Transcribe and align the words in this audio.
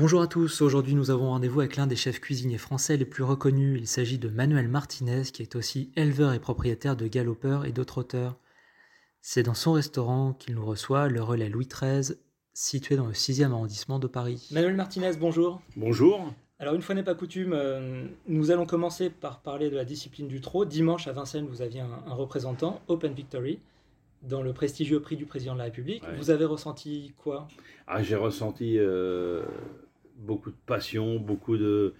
Bonjour 0.00 0.22
à 0.22 0.26
tous, 0.26 0.62
aujourd'hui 0.62 0.94
nous 0.94 1.10
avons 1.10 1.28
rendez-vous 1.28 1.60
avec 1.60 1.76
l'un 1.76 1.86
des 1.86 1.94
chefs 1.94 2.20
cuisiniers 2.20 2.56
français 2.56 2.96
les 2.96 3.04
plus 3.04 3.22
reconnus. 3.22 3.78
Il 3.78 3.86
s'agit 3.86 4.16
de 4.16 4.30
Manuel 4.30 4.66
Martinez 4.66 5.24
qui 5.30 5.42
est 5.42 5.56
aussi 5.56 5.92
éleveur 5.94 6.32
et 6.32 6.38
propriétaire 6.38 6.96
de 6.96 7.06
Galopeur 7.06 7.66
et 7.66 7.72
d'autres 7.72 7.98
auteurs. 7.98 8.38
C'est 9.20 9.42
dans 9.42 9.52
son 9.52 9.72
restaurant 9.72 10.32
qu'il 10.32 10.54
nous 10.54 10.64
reçoit, 10.64 11.08
le 11.08 11.22
relais 11.22 11.50
Louis 11.50 11.68
XIII, 11.68 12.16
situé 12.54 12.96
dans 12.96 13.04
le 13.04 13.12
6e 13.12 13.50
arrondissement 13.50 13.98
de 13.98 14.06
Paris. 14.06 14.48
Manuel 14.52 14.74
Martinez, 14.74 15.12
bonjour. 15.20 15.60
Bonjour. 15.76 16.32
Alors 16.58 16.74
une 16.74 16.80
fois 16.80 16.94
n'est 16.94 17.02
pas 17.02 17.14
coutume, 17.14 17.52
euh, 17.52 18.06
nous 18.26 18.50
allons 18.50 18.64
commencer 18.64 19.10
par 19.10 19.42
parler 19.42 19.68
de 19.68 19.76
la 19.76 19.84
discipline 19.84 20.28
du 20.28 20.40
trot. 20.40 20.64
Dimanche 20.64 21.08
à 21.08 21.12
Vincennes, 21.12 21.46
vous 21.46 21.60
aviez 21.60 21.80
un, 21.82 22.02
un 22.06 22.14
représentant, 22.14 22.80
Open 22.88 23.12
Victory 23.12 23.58
dans 24.22 24.42
le 24.42 24.52
prestigieux 24.52 25.00
prix 25.00 25.16
du 25.16 25.26
président 25.26 25.54
de 25.54 25.58
la 25.58 25.64
République. 25.64 26.02
Vous 26.16 26.30
avez 26.30 26.44
ressenti 26.44 27.14
quoi? 27.18 27.48
Ah, 27.86 28.02
J'ai 28.02 28.16
ressenti 28.16 28.78
euh, 28.78 29.42
beaucoup 30.20 30.50
de 30.50 30.56
passion, 30.66 31.18
beaucoup 31.18 31.56
de... 31.56 31.94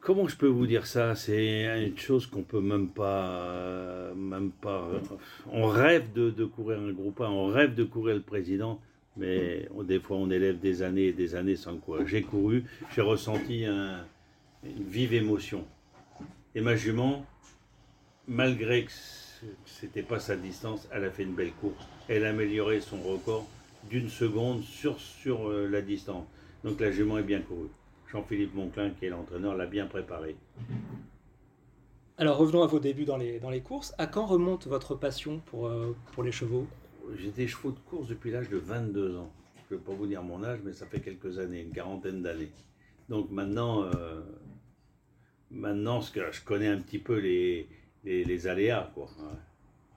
Comment 0.00 0.28
je 0.28 0.36
peux 0.36 0.46
vous 0.46 0.66
dire 0.66 0.86
ça? 0.86 1.14
C'est 1.16 1.86
une 1.86 1.98
chose 1.98 2.26
qu'on 2.26 2.42
peut 2.42 2.60
même 2.60 2.88
pas, 2.88 4.12
même 4.14 4.52
pas. 4.52 4.88
On 5.50 5.66
rêve 5.66 6.12
de, 6.12 6.44
courir 6.44 6.78
un 6.78 6.92
groupe 6.92 7.20
1, 7.20 7.28
on 7.28 7.46
rêve 7.48 7.74
de 7.74 7.84
courir 7.84 8.14
le 8.14 8.22
président, 8.22 8.80
mais 9.16 9.68
des 9.84 9.98
fois 9.98 10.16
on 10.16 10.30
élève 10.30 10.60
des 10.60 10.82
années 10.82 11.06
et 11.06 11.12
des 11.12 11.34
années 11.34 11.56
sans 11.56 11.76
courir. 11.76 12.06
J'ai 12.06 12.22
couru, 12.22 12.64
j'ai 12.94 13.02
ressenti 13.02 13.64
une 13.64 14.04
vive 14.64 15.14
émotion. 15.14 15.64
Et 16.54 16.60
ma 16.60 16.76
jument, 16.76 17.26
malgré 18.28 18.84
que 18.84 18.92
c'était 19.64 20.02
pas 20.02 20.20
sa 20.20 20.36
distance, 20.36 20.88
elle 20.92 21.04
a 21.04 21.10
fait 21.10 21.24
une 21.24 21.34
belle 21.34 21.52
course. 21.52 21.86
Elle 22.08 22.24
a 22.24 22.30
amélioré 22.30 22.80
son 22.80 23.00
record 23.02 23.48
d'une 23.90 24.08
seconde 24.08 24.62
sur, 24.62 25.00
sur 25.00 25.48
euh, 25.48 25.68
la 25.68 25.82
distance. 25.82 26.26
Donc 26.64 26.80
la 26.80 26.90
jument 26.90 27.18
est 27.18 27.22
bien 27.22 27.40
courue. 27.40 27.70
Jean-Philippe 28.10 28.54
Monclin, 28.54 28.90
qui 28.90 29.06
est 29.06 29.10
l'entraîneur, 29.10 29.54
l'a 29.54 29.66
bien 29.66 29.86
préparé. 29.86 30.36
Alors 32.16 32.36
revenons 32.38 32.62
à 32.62 32.66
vos 32.66 32.80
débuts 32.80 33.04
dans 33.04 33.16
les, 33.16 33.38
dans 33.38 33.50
les 33.50 33.60
courses. 33.60 33.94
À 33.98 34.06
quand 34.06 34.26
remonte 34.26 34.66
votre 34.66 34.94
passion 34.94 35.40
pour, 35.46 35.68
euh, 35.68 35.94
pour 36.12 36.22
les 36.22 36.32
chevaux? 36.32 36.66
J'ai 37.16 37.30
des 37.30 37.46
chevaux 37.46 37.70
de 37.70 37.78
course 37.78 38.08
depuis 38.08 38.30
l'âge 38.30 38.48
de 38.48 38.56
22 38.56 39.16
ans. 39.16 39.30
Je 39.68 39.74
ne 39.74 39.78
vais 39.78 39.84
pas 39.84 39.92
vous 39.92 40.06
dire 40.06 40.22
mon 40.22 40.42
âge, 40.42 40.60
mais 40.64 40.72
ça 40.72 40.86
fait 40.86 41.00
quelques 41.00 41.38
années, 41.38 41.60
une 41.60 41.72
quarantaine 41.72 42.22
d'années. 42.22 42.50
Donc 43.08 43.30
maintenant, 43.30 43.84
euh, 43.84 44.20
maintenant 45.50 46.00
ce 46.00 46.10
que 46.10 46.20
je 46.32 46.42
connais 46.42 46.68
un 46.68 46.78
petit 46.78 46.98
peu 46.98 47.18
les, 47.18 47.68
les, 48.04 48.46
aléas. 48.46 48.90
Quoi. 48.94 49.06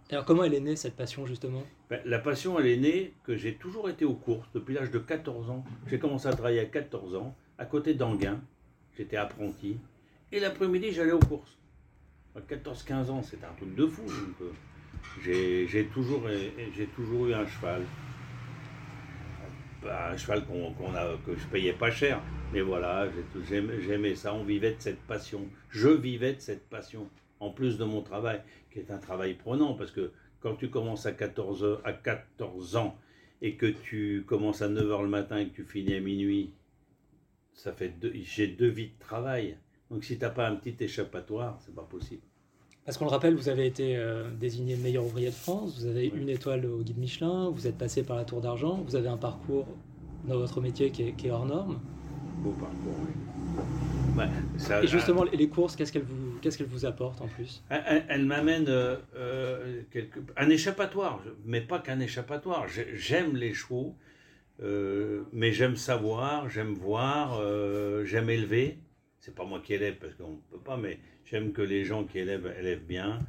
Alors 0.09 0.25
comment 0.25 0.43
elle 0.43 0.53
est 0.53 0.59
née 0.59 0.75
cette 0.75 0.95
passion 0.95 1.25
justement? 1.25 1.63
La 2.05 2.19
passion 2.19 2.57
elle 2.57 2.67
est 2.67 2.77
née 2.77 3.13
que 3.25 3.35
j'ai 3.35 3.55
toujours 3.55 3.89
été 3.89 4.05
aux 4.05 4.13
courses 4.13 4.49
depuis 4.53 4.73
l'âge 4.73 4.91
de 4.91 4.99
14 4.99 5.49
ans. 5.49 5.65
J'ai 5.87 5.99
commencé 5.99 6.27
à 6.27 6.31
travailler 6.31 6.61
à 6.61 6.65
14 6.65 7.15
ans 7.15 7.35
à 7.57 7.65
côté 7.65 7.93
d'Anguin. 7.93 8.39
J'étais 8.97 9.17
apprenti. 9.17 9.77
Et 10.31 10.39
l'après-midi 10.39 10.93
j'allais 10.93 11.11
aux 11.11 11.19
courses. 11.19 11.57
À 12.33 12.39
14-15 12.39 13.09
ans 13.09 13.23
c'était 13.23 13.45
un 13.45 13.53
truc 13.57 13.75
de 13.75 13.85
fou. 13.85 14.03
Euh, 14.41 15.67
j'ai 15.67 15.89
toujours, 15.93 16.27
eu 16.29 17.33
un 17.33 17.45
cheval. 17.45 17.81
Un 19.83 20.15
cheval 20.15 20.45
que 21.25 21.35
je 21.35 21.45
payais 21.47 21.73
pas 21.73 21.91
cher. 21.91 22.21
Mais 22.53 22.61
voilà, 22.61 23.07
j'aimais 23.49 24.15
ça. 24.15 24.33
On 24.33 24.45
vivait 24.45 24.75
de 24.75 24.81
cette 24.81 25.01
passion. 25.01 25.41
Je 25.69 25.89
vivais 25.89 26.33
de 26.33 26.39
cette 26.39 26.69
passion 26.69 27.09
en 27.41 27.49
plus 27.49 27.77
de 27.77 27.83
mon 27.83 28.01
travail, 28.01 28.41
qui 28.71 28.79
est 28.79 28.91
un 28.91 28.99
travail 28.99 29.33
prenant, 29.33 29.73
parce 29.73 29.91
que 29.91 30.11
quand 30.41 30.55
tu 30.55 30.69
commences 30.69 31.05
à 31.05 31.13
14, 31.13 31.81
à 31.83 31.93
14 31.93 32.75
ans 32.75 32.97
et 33.41 33.55
que 33.55 33.67
tu 33.67 34.23
commences 34.27 34.61
à 34.61 34.69
9h 34.69 35.03
le 35.03 35.07
matin 35.09 35.37
et 35.37 35.47
que 35.47 35.55
tu 35.55 35.63
finis 35.63 35.95
à 35.95 35.99
minuit, 35.99 36.53
ça 37.53 37.71
fait 37.71 37.93
j'ai 38.13 38.47
deux 38.47 38.69
vies 38.69 38.89
de 38.89 38.99
travail. 38.99 39.57
Donc 39.89 40.03
si 40.03 40.17
tu 40.17 40.21
n'as 40.21 40.29
pas 40.29 40.47
un 40.47 40.55
petit 40.55 40.83
échappatoire, 40.83 41.59
c'est 41.65 41.73
pas 41.73 41.83
possible. 41.83 42.21
Parce 42.85 42.97
qu'on 42.97 43.05
le 43.05 43.11
rappelle, 43.11 43.35
vous 43.35 43.49
avez 43.49 43.67
été 43.67 43.95
euh, 43.95 44.31
désigné 44.31 44.75
meilleur 44.75 45.05
ouvrier 45.05 45.29
de 45.29 45.35
France, 45.35 45.79
vous 45.79 45.85
avez 45.85 46.07
une 46.07 46.29
étoile 46.29 46.65
au 46.65 46.81
guide 46.81 46.97
Michelin, 46.97 47.49
vous 47.49 47.67
êtes 47.67 47.77
passé 47.77 48.03
par 48.03 48.17
la 48.17 48.25
Tour 48.25 48.41
d'Argent, 48.41 48.83
vous 48.87 48.95
avez 48.95 49.07
un 49.07 49.17
parcours 49.17 49.67
dans 50.27 50.37
votre 50.37 50.61
métier 50.61 50.89
qui 50.91 51.03
est, 51.03 51.13
qui 51.13 51.27
est 51.27 51.31
hors 51.31 51.45
norme. 51.45 51.79
Beau 52.43 52.51
parcours, 52.51 52.95
oui 53.05 54.00
et 54.83 54.87
justement, 54.87 55.23
les 55.23 55.49
courses, 55.49 55.75
qu'est-ce 55.75 55.91
qu'elles 55.91 56.03
vous, 56.03 56.39
qu'est-ce 56.41 56.63
vous 56.63 56.85
apportent 56.85 57.21
en 57.21 57.27
plus? 57.27 57.63
Elle, 57.69 58.25
m'amène 58.25 58.65
euh, 58.67 58.97
euh, 59.15 59.81
un 60.37 60.49
échappatoire, 60.49 61.21
mais 61.45 61.61
pas 61.61 61.79
qu'un 61.79 61.99
échappatoire. 61.99 62.67
J'aime 62.67 63.35
les 63.35 63.53
chevaux, 63.53 63.95
euh, 64.61 65.23
mais 65.31 65.51
j'aime 65.51 65.75
savoir, 65.75 66.49
j'aime 66.49 66.73
voir, 66.73 67.41
j'aime 68.05 68.29
élever. 68.29 68.77
C'est 69.19 69.35
pas 69.35 69.45
moi 69.45 69.61
qui 69.63 69.73
élève 69.73 69.95
parce 69.95 70.15
qu'on 70.15 70.31
ne 70.31 70.51
peut 70.51 70.63
pas, 70.63 70.77
mais 70.77 70.99
j'aime 71.25 71.51
que 71.51 71.61
les 71.61 71.83
gens 71.85 72.03
qui 72.05 72.19
élèvent 72.19 72.53
élèvent 72.59 72.85
bien. 72.85 73.19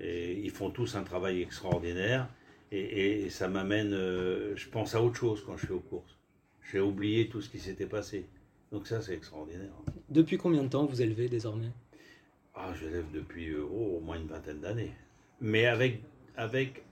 Et 0.00 0.40
ils 0.40 0.50
font 0.50 0.70
tous 0.70 0.96
un 0.96 1.02
travail 1.02 1.42
extraordinaire. 1.42 2.28
Et, 2.72 3.24
et 3.24 3.30
ça 3.30 3.48
m'amène, 3.48 3.90
je 3.90 4.68
pense 4.68 4.94
à 4.94 5.02
autre 5.02 5.16
chose 5.16 5.44
quand 5.44 5.56
je 5.56 5.66
suis 5.66 5.74
aux 5.74 5.80
courses. 5.80 6.18
J'ai 6.72 6.80
oublié 6.80 7.28
tout 7.28 7.40
ce 7.40 7.48
qui 7.48 7.58
s'était 7.58 7.86
passé. 7.86 8.26
Donc 8.74 8.88
ça, 8.88 9.00
c'est 9.00 9.14
extraordinaire. 9.14 9.70
Depuis 10.08 10.36
combien 10.36 10.64
de 10.64 10.68
temps 10.68 10.84
vous 10.84 11.00
élevez 11.00 11.28
désormais? 11.28 11.70
Ah, 12.56 12.72
j'élève 12.74 13.04
depuis 13.12 13.50
euh, 13.50 13.62
oh, 13.62 13.98
au 13.98 14.00
moins 14.00 14.16
une 14.16 14.26
vingtaine 14.26 14.58
d'années. 14.58 14.90
Mais 15.40 15.66
avec, 15.66 16.02
avec, 16.36 16.82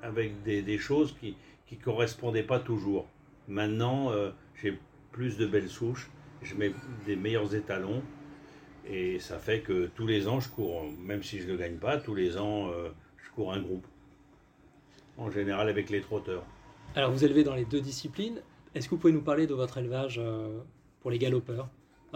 avec 0.00 0.42
des, 0.44 0.78
choses 0.78 1.14
qui 1.20 1.36
ne 1.70 1.76
correspondaient 1.76 2.42
pas 2.42 2.58
toujours. 2.58 3.06
Maintenant, 3.48 4.10
euh, 4.12 4.30
j'ai 4.62 4.78
plus 5.12 5.36
de 5.36 5.44
belles 5.44 5.68
souches, 5.68 6.08
je 6.40 6.54
mets 6.54 6.72
des 7.04 7.16
meilleurs 7.16 7.54
étalons. 7.54 8.02
Et 8.88 9.18
ça 9.18 9.38
fait 9.38 9.60
que 9.60 9.90
tous 9.94 10.06
les 10.06 10.26
ans, 10.26 10.40
je 10.40 10.48
cours, 10.48 10.86
même 11.00 11.22
si 11.22 11.38
je 11.38 11.48
ne 11.48 11.52
le 11.52 11.58
gagne 11.58 11.76
pas, 11.76 11.98
tous 11.98 12.14
les 12.14 12.38
ans, 12.38 12.70
euh, 12.70 12.88
je 13.18 13.30
cours 13.32 13.52
un 13.52 13.60
groupe. 13.60 13.86
En 15.18 15.30
général 15.30 15.68
avec 15.68 15.90
les 15.90 16.00
trotteurs. 16.00 16.46
Alors 16.94 17.10
vous 17.10 17.26
élevez 17.26 17.44
dans 17.44 17.54
les 17.54 17.66
deux 17.66 17.82
disciplines. 17.82 18.40
Est-ce 18.74 18.86
que 18.86 18.94
vous 18.94 19.00
pouvez 19.02 19.12
nous 19.12 19.20
parler 19.20 19.46
de 19.46 19.52
votre 19.52 19.76
élevage 19.76 20.18
pour 21.00 21.10
les 21.10 21.18
galopeurs 21.18 21.68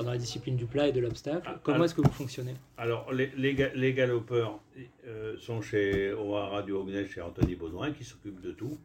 dans 0.02 0.10
la 0.10 0.18
discipline 0.18 0.56
du 0.56 0.66
plat 0.66 0.88
et 0.88 0.92
de 0.92 1.00
l'obstacle. 1.00 1.42
Ah, 1.46 1.60
Comment 1.62 1.84
est-ce 1.84 1.94
que 1.94 2.00
vous 2.00 2.10
fonctionnez? 2.10 2.54
Alors, 2.76 3.12
les, 3.12 3.30
les, 3.36 3.94
galopeurs 3.94 4.60
euh, 5.06 5.36
sont 5.38 5.62
chez 5.62 6.12
O'Hara 6.12 6.62
du 6.62 6.72
Hognel, 6.72 7.08
chez 7.08 7.20
Anthony 7.20 7.54
Baudouin, 7.54 7.92
qui 7.92 8.04
s'occupe 8.04 8.40
de 8.40 8.52
tout. 8.52 8.76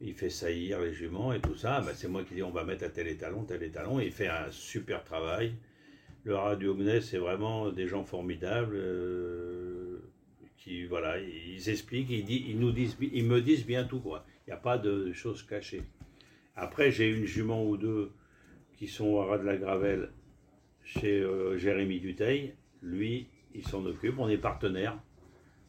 Il 0.00 0.14
fait 0.14 0.30
saillir 0.30 0.80
les 0.80 0.92
juments 0.92 1.32
et 1.32 1.40
tout 1.40 1.54
ça. 1.54 1.80
Ben, 1.80 1.92
c'est 1.94 2.08
moi 2.08 2.22
qui 2.24 2.34
dis 2.34 2.42
on 2.42 2.50
va 2.50 2.64
mettre 2.64 2.84
à 2.84 2.88
tel 2.88 3.06
étalon, 3.06 3.44
tel 3.44 3.62
étalon. 3.62 4.00
Il 4.00 4.12
fait 4.12 4.28
un 4.28 4.50
super 4.50 5.04
travail. 5.04 5.54
Le 6.24 6.34
Hara 6.34 6.56
du 6.56 6.66
Hognel, 6.66 7.02
c'est 7.02 7.18
vraiment 7.18 7.70
des 7.70 7.86
gens 7.86 8.04
formidables. 8.04 8.74
Euh, 8.74 9.98
qui, 10.58 10.84
voilà, 10.86 11.18
ils 11.20 11.70
expliquent, 11.70 12.10
ils, 12.10 12.28
ils, 12.28 12.58
nous 12.58 12.72
disent, 12.72 12.96
ils 13.00 13.24
me 13.24 13.40
disent 13.40 13.64
bien 13.64 13.84
tout. 13.84 14.02
Il 14.06 14.50
n'y 14.50 14.52
a 14.52 14.56
pas 14.56 14.76
de 14.76 15.12
choses 15.12 15.44
cachées. 15.44 15.84
Après, 16.56 16.90
j'ai 16.90 17.10
une 17.10 17.24
jument 17.24 17.64
ou 17.64 17.76
deux 17.76 18.10
qui 18.76 18.86
sont 18.86 19.06
au 19.06 19.24
ras 19.24 19.38
de 19.38 19.44
la 19.44 19.56
Gravelle 19.56 20.10
chez 20.82 21.20
euh, 21.20 21.56
Jérémy 21.56 22.00
Duteil. 22.00 22.54
Lui, 22.82 23.26
il 23.54 23.66
s'en 23.66 23.84
occupe, 23.84 24.18
on 24.18 24.28
est 24.28 24.38
partenaires. 24.38 24.98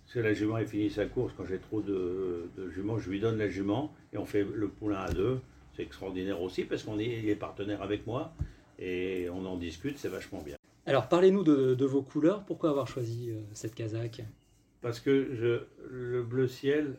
C'est 0.06 0.22
la 0.22 0.34
jument 0.34 0.56
a 0.56 0.66
fini 0.66 0.90
sa 0.90 1.06
course, 1.06 1.34
quand 1.36 1.46
j'ai 1.46 1.60
trop 1.60 1.82
de, 1.82 2.50
juments, 2.70 2.98
je 2.98 3.10
lui 3.10 3.20
donne 3.20 3.38
la 3.38 3.50
jument 3.50 3.94
et 4.14 4.18
on 4.18 4.26
fait 4.26 4.44
le 4.44 4.70
poulain 4.70 5.00
à 5.00 5.12
deux. 5.12 5.40
C'est 5.76 5.84
extraordinaire 5.84 6.42
aussi 6.42 6.64
parce 6.64 6.84
qu'on 6.84 6.98
est, 6.98 7.20
il 7.20 7.30
est 7.30 7.36
partenaire 7.36 7.82
avec 7.82 8.08
moi 8.08 8.34
et 8.80 9.28
on 9.30 9.46
en 9.46 9.58
discute, 9.58 9.98
c'est 9.98 10.08
vachement 10.08 10.42
bien. 10.42 10.56
Alors 10.86 11.10
parlez-nous 11.10 11.44
de, 11.44 11.86
vos 11.86 12.02
couleurs, 12.02 12.46
pourquoi 12.46 12.70
avoir 12.70 12.88
choisi 12.88 13.32
euh, 13.32 13.42
cette 13.52 13.76
casaque? 13.76 14.22
Parce 14.82 15.02
que 15.02 15.36
je, 15.36 15.64
le 15.90 16.24
bleu 16.24 16.48
ciel, 16.48 16.96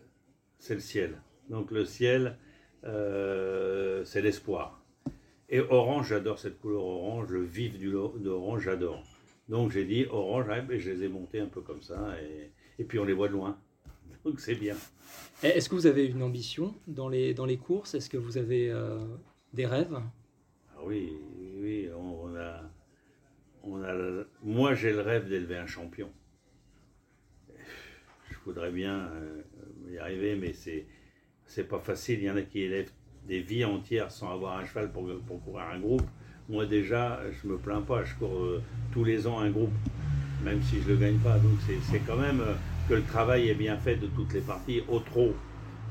c'est 0.59 0.75
le 0.75 0.81
ciel. 0.81 1.23
Donc 1.49 1.71
le 1.71 1.87
ciel, 1.87 2.37
euh, 2.85 4.05
c'est 4.05 4.21
l'espoir. 4.21 4.78
Et 5.51 5.61
orange, 5.61 6.09
j'adore 6.09 6.39
cette 6.39 6.61
couleur 6.61 6.85
orange, 6.85 7.31
le 7.31 7.43
vif 7.43 7.79
du 7.79 7.91
d'orange, 7.91 8.65
j'adore. 8.65 9.03
Donc 9.49 9.71
j'ai 9.71 9.85
dit 9.85 10.07
orange, 10.11 10.47
et 10.71 10.79
je 10.79 10.91
les 10.91 11.05
ai 11.05 11.09
montés 11.09 11.41
un 11.41 11.47
peu 11.47 11.63
comme 11.63 11.81
ça, 11.81 12.15
et, 12.79 12.85
puis 12.85 12.99
on 12.99 13.05
les 13.05 13.15
voit 13.15 13.29
de 13.29 13.33
loin. 13.33 13.59
Donc 14.25 14.41
c'est 14.41 14.55
bien. 14.55 14.77
Est-ce 15.43 15.71
que 15.71 15.75
vous 15.75 15.87
avez 15.87 16.07
une 16.07 16.23
ambition 16.23 16.75
dans 16.87 17.09
les, 17.09 17.33
dans 17.33 17.47
les 17.47 17.57
courses? 17.57 17.95
Est-ce 17.95 18.11
que 18.11 18.19
vous 18.19 18.37
avez 18.37 18.71
euh, 18.71 18.99
des 19.55 19.65
rêves? 19.65 19.99
Ah 20.77 20.81
Oui, 20.85 21.15
oui, 21.57 21.89
on, 21.97 22.37
a, 22.37 22.61
on 23.63 23.83
a. 23.83 24.25
Moi 24.43 24.75
j'ai 24.75 24.93
le 24.93 25.01
rêve 25.01 25.29
d'élever 25.29 25.57
un 25.57 25.67
champion. 25.67 26.13
Je 28.31 28.37
voudrais 28.45 28.71
bien 28.71 29.11
euh, 29.15 29.43
y 29.91 29.99
arriver, 29.99 30.37
mais 30.37 30.53
c'est 30.53 30.87
c'est 31.47 31.67
pas 31.67 31.81
facile. 31.81 32.19
Il 32.19 32.25
y 32.25 32.31
en 32.31 32.37
a 32.37 32.43
qui 32.43 32.61
élèvent 32.61 32.93
des 33.29 33.41
vies 33.41 33.65
entières 33.65 34.11
sans 34.11 34.33
avoir 34.33 34.59
un 34.59 34.65
cheval 34.65 34.91
pour, 34.91 35.07
pour 35.27 35.43
courir 35.45 35.67
un 35.73 35.79
groupe. 35.79 36.07
Moi 36.49 36.65
déjà, 36.65 37.21
je 37.31 37.47
me 37.47 37.59
plains 37.59 37.83
pas, 37.83 38.05
je 38.05 38.15
cours 38.15 38.35
euh, 38.35 38.63
tous 38.91 39.05
les 39.05 39.27
ans 39.27 39.39
un 39.41 39.51
groupe, 39.51 39.73
même 40.43 40.63
si 40.63 40.81
je 40.81 40.89
le 40.89 40.97
gagne 40.97 41.19
pas. 41.19 41.39
Donc 41.39 41.59
c'est 41.83 42.01
quand 42.01 42.17
même 42.17 42.41
euh, 42.41 42.55
que 42.89 42.95
le 42.95 43.03
travail 43.03 43.51
est 43.51 43.55
bien 43.55 43.77
fait 43.77 43.97
de 43.97 44.07
toutes 44.07 44.33
les 44.33 44.41
parties. 44.41 44.81
Au 44.89 44.99
trot, 45.01 45.35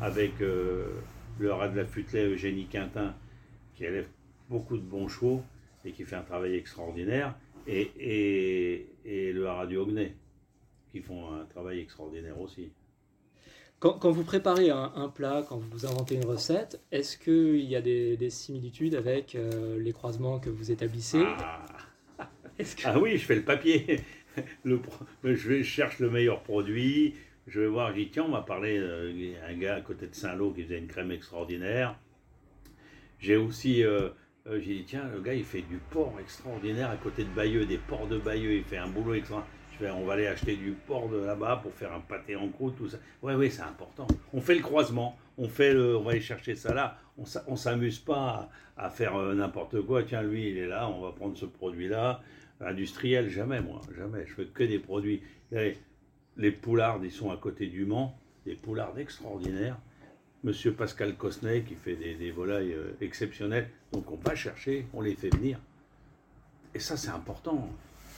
avec 0.01 0.41
euh, 0.41 0.87
le 1.39 1.53
rat 1.53 1.67
de 1.67 1.77
la 1.77 1.85
Futelet, 1.85 2.25
Eugénie 2.25 2.65
Quintin, 2.65 3.13
qui 3.75 3.85
élève 3.85 4.07
beaucoup 4.49 4.77
de 4.77 4.81
bons 4.81 5.07
chevaux 5.07 5.43
et 5.85 5.91
qui 5.91 6.03
fait 6.03 6.15
un 6.15 6.23
travail 6.23 6.55
extraordinaire. 6.55 7.35
Et, 7.67 8.87
et, 9.05 9.33
le 9.33 9.45
Radio 9.45 9.83
Ognet, 9.83 10.15
qui 10.89 11.01
font 11.01 11.33
un 11.33 11.45
travail 11.45 11.81
extraordinaire 11.81 12.39
aussi. 12.39 12.69
Quand, 13.79 13.93
quand 13.93 14.09
vous 14.09 14.23
préparez 14.23 14.71
un, 14.71 14.91
un, 14.95 15.07
plat, 15.07 15.45
quand 15.47 15.57
vous 15.57 15.85
inventez 15.85 16.15
une 16.15 16.25
recette, 16.25 16.81
est-ce 16.91 17.17
qu'il 17.17 17.61
y 17.61 17.75
a 17.75 17.81
des, 17.81 18.17
des, 18.17 18.31
similitudes 18.31 18.95
avec 18.95 19.35
euh, 19.35 19.79
les 19.79 19.93
croisements 19.93 20.39
que 20.39 20.49
vous 20.49 20.71
établissez 20.71 21.23
ah. 21.23 21.65
Que... 22.57 22.81
ah 22.85 22.99
oui, 22.99 23.17
je 23.17 23.25
fais 23.25 23.35
le 23.35 23.43
papier. 23.43 24.01
Le, 24.63 24.79
je 25.23 25.63
cherche 25.63 25.97
le 25.97 26.11
meilleur 26.11 26.43
produit. 26.43 27.15
Je 27.47 27.61
vais 27.61 27.67
voir, 27.67 27.89
je 27.89 28.01
dis 28.01 28.09
tiens, 28.09 28.25
on 28.25 28.29
m'a 28.29 28.43
parlé 28.43 28.79
d'un 28.79 29.53
gars 29.57 29.75
à 29.75 29.81
côté 29.81 30.05
de 30.05 30.13
Saint-Lô 30.13 30.51
qui 30.51 30.63
faisait 30.63 30.77
une 30.77 30.85
crème 30.85 31.11
extraordinaire. 31.11 31.97
J'ai 33.19 33.35
aussi, 33.35 33.83
euh, 33.83 34.09
euh, 34.45 34.59
j'ai 34.59 34.75
dit 34.75 34.83
tiens, 34.85 35.09
le 35.11 35.21
gars 35.21 35.33
il 35.33 35.43
fait 35.43 35.63
du 35.63 35.77
porc 35.89 36.19
extraordinaire 36.19 36.91
à 36.91 36.97
côté 36.97 37.23
de 37.23 37.29
Bayeux, 37.29 37.65
des 37.65 37.79
porcs 37.79 38.07
de 38.07 38.19
Bayeux, 38.19 38.53
il 38.53 38.63
fait 38.63 38.77
un 38.77 38.87
boulot 38.89 39.15
extraordinaire. 39.15 39.56
On 39.81 40.05
va 40.05 40.13
aller 40.13 40.27
acheter 40.27 40.55
du 40.55 40.71
porc 40.71 41.11
là-bas 41.11 41.59
pour 41.61 41.71
faire 41.73 41.93
un 41.93 41.99
pâté 41.99 42.35
en 42.35 42.47
croûte, 42.49 42.75
tout 42.77 42.89
ça. 42.89 42.97
Oui, 43.21 43.33
oui, 43.35 43.51
c'est 43.51 43.61
important. 43.61 44.07
On 44.33 44.41
fait 44.41 44.55
le 44.55 44.61
croisement, 44.61 45.17
on, 45.37 45.47
fait 45.47 45.75
on 45.75 46.01
va 46.01 46.11
aller 46.11 46.21
chercher 46.21 46.55
ça 46.55 46.73
là. 46.73 46.97
On 47.17 47.51
ne 47.51 47.55
s'amuse 47.55 47.99
pas 47.99 48.49
à, 48.75 48.89
faire 48.89 49.15
euh, 49.15 49.35
n'importe 49.35 49.81
quoi. 49.81 50.03
Tiens, 50.03 50.23
lui, 50.23 50.49
il 50.49 50.57
est 50.57 50.67
là, 50.67 50.89
on 50.89 51.01
va 51.01 51.11
prendre 51.11 51.37
ce 51.37 51.45
produit-là. 51.45 52.21
Industriel, 52.59 53.29
jamais, 53.29 53.61
moi, 53.61 53.81
jamais. 53.95 54.25
Je 54.25 54.33
fais 54.33 54.45
que 54.45 54.63
des 54.63 54.79
produits. 54.79 55.21
Les, 55.51 56.51
poulards, 56.51 56.99
ils 57.03 57.11
sont 57.11 57.31
à 57.31 57.37
côté 57.37 57.67
du 57.67 57.85
Mans, 57.85 58.17
des 58.45 58.55
poulards 58.55 58.97
extraordinaires. 58.97 59.77
Monsieur 60.43 60.73
Pascal 60.73 61.15
Cosnet 61.15 61.63
qui 61.63 61.75
fait 61.75 61.95
des, 61.95 62.15
des 62.15 62.31
volailles 62.31 62.73
euh, 62.73 62.97
exceptionnelles. 63.01 63.69
Donc 63.91 64.11
on 64.11 64.15
va 64.17 64.33
chercher, 64.35 64.87
on 64.93 65.01
les 65.01 65.15
fait 65.15 65.35
venir. 65.35 65.59
Et 66.73 66.79
ça, 66.79 66.97
c'est 66.97 67.09
important. 67.09 67.69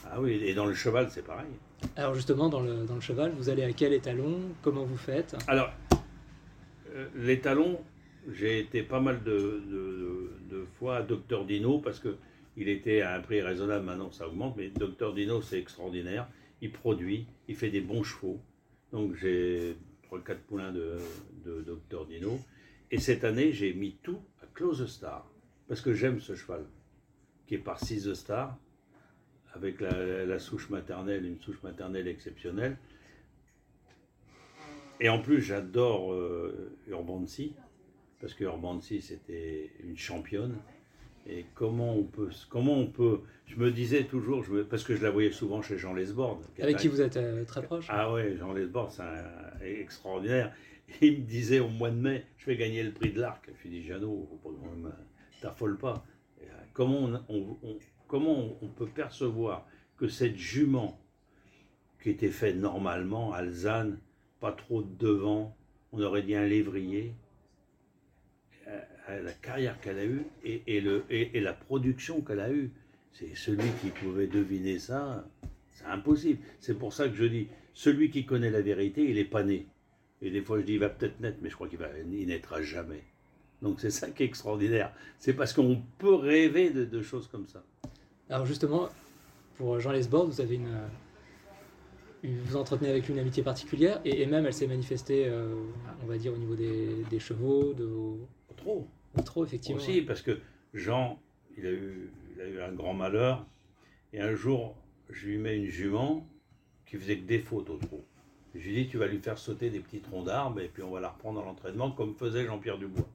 Ah 0.06 0.20
oui, 0.20 0.42
et 0.44 0.54
dans 0.54 0.66
le 0.66 0.74
cheval, 0.74 1.10
c'est 1.10 1.26
pareil. 1.26 1.52
Alors 1.96 2.14
justement, 2.14 2.50
dans 2.50 2.62
le, 2.62 2.86
dans 2.86 2.96
le, 2.96 3.02
cheval, 3.02 3.32
vous 3.32 3.50
allez 3.50 3.64
à 3.64 3.72
quel 3.74 3.94
étalon? 3.94 4.40
Comment 4.62 4.84
vous 4.84 4.98
faites? 4.98 5.36
Alors, 5.48 5.72
euh, 6.94 7.08
l'étalon, 7.16 7.80
j'ai 8.32 8.60
été 8.60 8.84
pas 8.84 9.00
mal 9.00 9.24
de, 9.24 9.64
de, 9.70 10.32
de, 10.50 10.66
fois 10.78 10.98
à 10.98 11.02
Docteur 11.02 11.46
Dino 11.46 11.80
parce 11.80 12.00
que 12.00 12.16
il 12.58 12.68
était 12.68 13.02
à 13.02 13.16
un 13.16 13.22
prix 13.22 13.42
raisonnable, 13.42 13.86
maintenant 13.86 14.12
ça 14.12 14.28
augmente, 14.28 14.56
mais 14.58 14.70
Docteur 14.70 15.14
Dino, 15.14 15.42
c'est 15.42 15.60
extraordinaire. 15.60 16.28
Il 16.62 16.72
produit, 16.72 17.26
il 17.48 17.56
fait 17.56 17.70
des 17.70 17.82
bons 17.82 18.04
chevaux. 18.04 18.40
Donc 18.92 19.16
j'ai 19.16 19.78
3-4 20.12 20.36
poulains 20.48 20.72
de, 20.72 20.98
de 21.46 21.62
Docteur 21.62 22.06
Dino. 22.06 22.40
Et 22.92 22.98
cette 23.00 23.24
année, 23.24 23.52
j'ai 23.52 23.74
mis 23.74 23.98
tout 24.02 24.20
à 24.42 24.48
Close 24.54 24.86
Star, 24.88 25.30
parce 25.68 25.80
que 25.80 25.94
j'aime 25.94 26.20
ce 26.20 26.36
cheval, 26.36 26.66
qui 27.48 27.56
est 27.56 27.60
par 27.60 27.80
6 27.80 28.14
Star, 28.14 28.58
avec 29.54 29.82
la, 29.82 30.26
la, 30.26 30.40
souche 30.40 30.70
maternelle, 30.70 31.26
une 31.26 31.40
souche 31.40 31.62
maternelle 31.64 32.08
exceptionnelle. 32.08 32.78
Et 35.00 35.10
en 35.10 35.20
plus, 35.20 35.42
j'adore 35.42 36.14
euh, 36.14 36.72
Urbancy, 36.88 37.54
parce 38.20 38.34
que 38.34 38.44
Urbancy, 38.44 39.02
c'était 39.02 39.72
une 39.84 39.98
championne. 39.98 40.58
Et 41.28 41.46
comment 41.54 41.96
on 41.96 42.04
peut, 42.04 42.30
comment 42.50 42.78
on 42.78 42.88
peut, 42.88 43.22
je 43.46 43.56
me 43.58 43.72
disais 43.72 44.04
toujours, 44.06 44.44
je 44.44 44.52
me, 44.52 44.64
parce 44.66 44.84
que 44.84 44.96
je 44.96 45.04
la 45.04 45.12
voyais 45.12 45.32
souvent 45.32 45.62
chez 45.62 45.78
Jean 45.78 45.94
Lesbord. 45.94 46.42
Avec 46.60 46.78
qui 46.78 46.88
vous 46.88 47.02
êtes 47.02 47.18
euh, 47.18 47.46
très 47.46 47.62
proche 47.62 47.86
Ah 47.90 48.12
ouais, 48.12 48.36
Jean 48.38 48.54
Lesbord, 48.54 48.92
c'est 48.92 49.04
extraordinaire. 49.80 50.54
il 51.02 51.20
me 51.20 51.26
disait 51.26 51.60
au 51.60 51.70
mois 51.70 51.92
de 51.92 51.98
mai, 51.98 52.26
je 52.38 52.48
vais 52.48 52.58
gagner 52.58 52.84
le 52.84 52.92
prix 52.92 53.12
de 53.12 53.20
l'Arc. 53.20 53.50
Je 53.58 53.64
lui 53.64 53.70
dit, 53.70 53.84
Jeannot, 53.84 54.28
t'affole 55.42 55.78
pas. 55.78 56.06
Comment 56.74 57.00
on, 57.00 57.14
on, 57.30 57.58
on, 57.64 57.78
comment 58.10 58.58
on 58.62 58.68
peut 58.68 58.88
percevoir 58.88 59.66
que 59.98 60.10
cette 60.10 60.36
jument 60.36 61.00
qui 62.04 62.10
était 62.10 62.30
faite 62.30 62.58
normalement, 62.58 63.32
Alzane, 63.32 63.98
pas 64.42 64.52
trop 64.52 64.82
de 64.82 64.94
devant, 64.98 65.56
on 65.94 66.02
aurait 66.02 66.24
dit 66.24 66.36
un 66.36 66.46
lévrier, 66.46 67.14
la 69.08 69.32
carrière 69.34 69.80
qu'elle 69.80 70.00
a 70.00 70.06
eue 70.06 70.26
et, 70.44 71.42
la 71.42 71.54
production 71.54 72.22
qu'elle 72.22 72.40
a 72.40 72.52
eue, 72.52 72.72
c'est 73.12 73.36
celui 73.36 73.70
qui 73.82 73.90
pouvait 73.90 74.28
deviner 74.28 74.80
ça, 74.80 75.28
c'est 75.72 75.86
impossible. 75.86 76.40
C'est 76.60 76.78
pour 76.78 76.94
ça 76.94 77.08
que 77.08 77.16
je 77.16 77.26
dis, 77.26 77.48
celui 77.74 78.12
qui 78.12 78.26
connaît 78.26 78.52
la 78.52 78.62
vérité, 78.62 79.10
il 79.10 79.18
est 79.18 79.26
pas 79.26 79.44
né. 79.44 79.68
Et 80.22 80.30
des 80.32 80.42
fois 80.42 80.60
je 80.60 80.66
dis, 80.66 80.74
il 80.74 80.80
va 80.80 80.90
peut-être 80.90 81.20
naître, 81.20 81.38
mais 81.42 81.50
je 81.50 81.56
crois 81.56 81.68
qu'il 81.68 81.80
naîtra 82.28 82.62
jamais. 82.62 83.04
Donc 83.62 83.80
c'est 83.82 83.90
ça 83.90 84.10
qui 84.10 84.24
est 84.24 84.26
extraordinaire. 84.26 84.94
C'est 85.18 85.34
parce 85.34 85.54
qu'on 85.54 85.82
peut 85.98 86.16
rêver 86.16 86.70
de, 86.70 87.02
choses 87.02 87.28
comme 87.28 87.48
ça. 87.48 87.64
Alors 88.30 88.46
justement, 88.46 88.90
pour 89.58 89.80
Jean 89.80 89.92
Lesbord, 89.92 90.28
vous 90.28 90.40
avez 90.42 90.56
une, 90.56 90.78
une, 92.24 92.40
vous 92.42 92.56
entretenez 92.58 92.90
avec 92.90 93.08
lui 93.08 93.14
une 93.14 93.20
amitié 93.20 93.42
particulière 93.42 94.00
et, 94.06 94.22
et 94.22 94.26
même 94.28 94.46
elle 94.46 94.54
s'est 94.54 94.68
manifestée, 94.68 95.28
euh, 95.28 95.56
on 96.04 96.06
va 96.06 96.18
dire, 96.18 96.34
au 96.34 96.38
niveau 96.38 96.56
des, 96.56 97.04
des 97.10 97.20
chevaux, 97.20 97.74
de 97.74 97.90
trop, 98.56 98.88
trop 99.26 99.46
effectivement. 99.46 99.82
Aussi 99.82 100.02
parce 100.02 100.22
que 100.22 100.40
Jean, 100.74 101.20
il 101.58 101.66
a 101.66 101.72
eu, 101.72 102.12
il 102.36 102.42
a 102.42 102.48
eu 102.48 102.62
un 102.62 102.72
grand 102.72 102.94
malheur 102.94 103.46
et 104.14 104.22
un 104.22 104.36
jour, 104.36 104.76
je 105.10 105.28
lui 105.28 105.38
mets 105.38 105.58
une 105.58 105.66
jument 105.66 106.26
qui 106.86 106.98
faisait 106.98 107.18
que 107.18 107.26
des 107.26 107.40
fautes 107.40 107.70
au 107.70 107.78
trot. 107.78 108.04
Je 108.56 108.68
lui 108.68 108.76
dis, 108.76 108.88
tu 108.88 108.98
vas 108.98 109.08
lui 109.08 109.20
faire 109.20 109.38
sauter 109.38 109.70
des 109.70 109.80
petits 109.80 110.00
troncs 110.00 110.26
d'arbres 110.26 110.60
et 110.60 110.68
puis 110.68 110.84
on 110.84 110.92
va 110.92 111.00
la 111.00 111.10
reprendre 111.10 111.40
dans 111.40 111.46
l'entraînement 111.46 111.92
comme 111.92 112.16
faisait 112.16 112.46
Jean-Pierre 112.46 112.78
Dubois. 112.78 113.08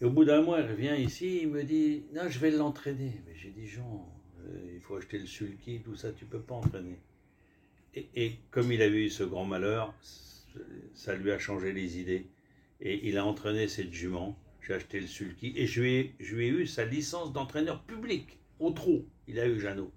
Et 0.00 0.04
au 0.04 0.10
bout 0.10 0.24
d'un 0.24 0.42
mois, 0.42 0.60
elle 0.60 0.70
revient 0.70 0.94
ici, 0.98 1.40
il 1.42 1.48
me 1.48 1.62
dit, 1.62 2.04
non, 2.14 2.28
je 2.28 2.38
vais 2.38 2.50
l'entraîner. 2.50 3.20
Mais 3.26 3.34
j'ai 3.34 3.50
dit, 3.50 3.66
Jean, 3.66 4.06
euh, 4.44 4.72
il 4.74 4.80
faut 4.80 4.96
acheter 4.96 5.18
le 5.18 5.26
sulky, 5.26 5.80
tout 5.80 5.96
ça, 5.96 6.12
tu 6.12 6.26
peux 6.26 6.40
pas 6.40 6.54
entraîner. 6.54 6.98
Et, 8.14 8.32
comme 8.50 8.72
il 8.72 8.82
avait 8.82 9.06
eu 9.06 9.10
ce 9.10 9.22
grand 9.22 9.46
malheur, 9.46 9.94
ça 10.94 11.14
lui 11.14 11.30
a 11.30 11.38
changé 11.38 11.72
les 11.72 11.98
idées. 11.98 12.26
Et 12.80 13.08
il 13.08 13.16
a 13.16 13.24
entraîné 13.24 13.68
cette 13.68 13.92
jument. 13.92 14.38
J'ai 14.60 14.74
acheté 14.74 15.00
le 15.00 15.06
sulky 15.06 15.52
et 15.56 15.66
je 15.66 15.80
lui 15.80 16.14
ai, 16.44 16.48
eu 16.48 16.66
sa 16.66 16.84
licence 16.84 17.32
d'entraîneur 17.32 17.84
public 17.84 18.38
au 18.58 18.72
trot. 18.72 19.06
Il 19.28 19.38
a 19.38 19.46
eu 19.46 19.60
Jeannot. 19.60 19.92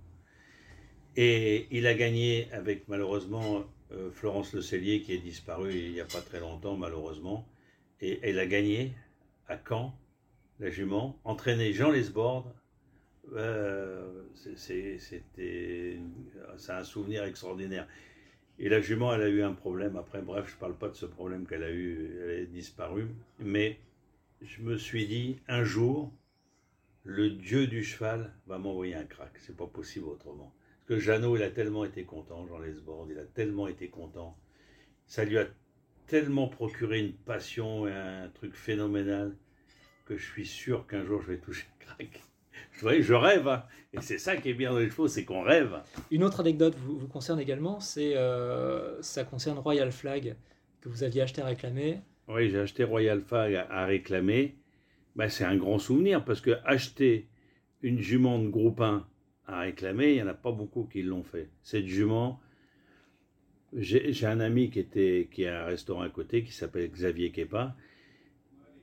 Et 1.15 1.67
il 1.71 1.87
a 1.87 1.95
gagné 1.95 2.47
avec 2.51 2.87
malheureusement 2.87 3.65
euh, 3.91 4.11
Florence 4.11 4.53
Le 4.53 4.61
Cellier 4.61 5.01
qui 5.01 5.13
est 5.13 5.17
disparue 5.17 5.73
il 5.73 5.91
n'y 5.93 5.99
a 5.99 6.05
pas 6.05 6.21
très 6.21 6.39
longtemps 6.39 6.77
malheureusement. 6.77 7.49
Et 7.99 8.19
elle 8.21 8.37
a 8.37 8.45
gagné 8.45 8.93
à 9.49 9.57
Caen, 9.67 9.93
la 10.59 10.69
jument, 10.69 11.19
entraîné 11.25 11.73
Jean 11.73 11.91
Lesbord. 11.91 12.53
Euh, 13.33 14.23
c'était, 14.55 15.99
un 16.69 16.83
souvenir 16.83 17.23
extraordinaire. 17.23 17.87
Et 18.59 18.69
la 18.69 18.81
jument, 18.81 19.13
elle 19.13 19.21
a 19.21 19.29
eu 19.29 19.41
un 19.41 19.53
problème. 19.53 19.95
Après, 19.95 20.21
bref, 20.21 20.47
je 20.49 20.55
ne 20.55 20.59
parle 20.59 20.75
pas 20.75 20.89
de 20.89 20.95
ce 20.95 21.05
problème 21.05 21.45
qu'elle 21.47 21.63
a 21.63 21.71
eu, 21.71 22.19
elle 22.23 22.39
est 22.41 22.45
disparue. 22.45 23.07
Mais 23.39 23.79
je 24.41 24.61
me 24.61 24.77
suis 24.77 25.07
dit, 25.07 25.39
un 25.47 25.63
jour, 25.63 26.11
le 27.03 27.29
dieu 27.29 27.67
du 27.67 27.83
cheval 27.83 28.33
va 28.47 28.57
m'envoyer 28.57 28.95
un 28.95 29.05
crack. 29.05 29.31
C'est 29.39 29.55
pas 29.55 29.67
possible 29.67 30.07
autrement. 30.07 30.53
Parce 30.87 30.99
que 30.99 31.05
Jeannot, 31.05 31.37
il 31.37 31.43
a 31.43 31.49
tellement 31.49 31.85
été 31.85 32.03
content, 32.03 32.45
Jean 32.47 32.59
Lesbord, 32.59 33.07
il 33.09 33.17
a 33.17 33.25
tellement 33.25 33.67
été 33.67 33.89
content. 33.89 34.37
Ça 35.07 35.23
lui 35.23 35.37
a 35.37 35.47
tellement 36.09 36.47
procuré 36.47 36.99
une 36.99 37.13
passion 37.13 37.87
et 37.87 37.93
un 37.93 38.29
truc 38.33 38.55
phénoménal 38.55 39.35
que 40.05 40.17
je 40.17 40.25
suis 40.25 40.45
sûr 40.45 40.87
qu'un 40.87 41.05
jour 41.05 41.21
je 41.21 41.31
vais 41.31 41.37
toucher 41.37 41.67
le 41.79 41.85
crack. 41.85 42.23
Vous 42.73 42.81
voyez, 42.81 43.03
je 43.03 43.13
rêve. 43.13 43.47
Hein. 43.47 43.63
Et 43.93 44.01
c'est 44.01 44.17
ça 44.17 44.35
qui 44.35 44.49
est 44.49 44.53
bien 44.53 44.71
dans 44.71 44.79
les 44.79 44.89
chevaux, 44.89 45.07
c'est 45.07 45.23
qu'on 45.23 45.43
rêve. 45.43 45.81
Une 46.11 46.23
autre 46.23 46.39
anecdote 46.39 46.75
vous, 46.77 46.97
vous 46.97 47.07
concerne 47.07 47.39
également, 47.39 47.79
c'est 47.79 48.17
euh, 48.17 49.01
ça 49.01 49.23
concerne 49.23 49.59
Royal 49.59 49.91
Flag 49.91 50.35
que 50.81 50.89
vous 50.89 51.03
aviez 51.03 51.21
acheté 51.21 51.41
à 51.41 51.45
réclamer. 51.45 51.99
Oui, 52.27 52.49
j'ai 52.49 52.59
acheté 52.59 52.83
Royal 52.83 53.21
Flag 53.21 53.53
à, 53.53 53.67
à 53.69 53.85
réclamer. 53.85 54.55
Ben, 55.15 55.29
c'est 55.29 55.43
un 55.43 55.57
grand 55.57 55.77
souvenir 55.77 56.25
parce 56.25 56.41
que 56.41 56.57
acheter 56.65 57.27
une 57.81 57.99
jument 57.99 58.39
de 58.39 58.47
groupe 58.47 58.81
1 58.81 59.05
à 59.47 59.59
réclamer, 59.59 60.09
il 60.09 60.15
n'y 60.15 60.23
en 60.23 60.27
a 60.27 60.33
pas 60.33 60.51
beaucoup 60.51 60.85
qui 60.85 61.03
l'ont 61.03 61.23
fait. 61.23 61.49
Cette 61.61 61.85
jument, 61.85 62.39
j'ai 63.75 64.25
un 64.25 64.39
ami 64.39 64.69
qui, 64.69 64.79
était, 64.79 65.27
qui 65.31 65.45
a 65.45 65.63
un 65.63 65.65
restaurant 65.65 66.01
à 66.01 66.09
côté 66.09 66.43
qui 66.43 66.51
s'appelle 66.51 66.89
Xavier 66.89 67.31
Kepa. 67.31 67.75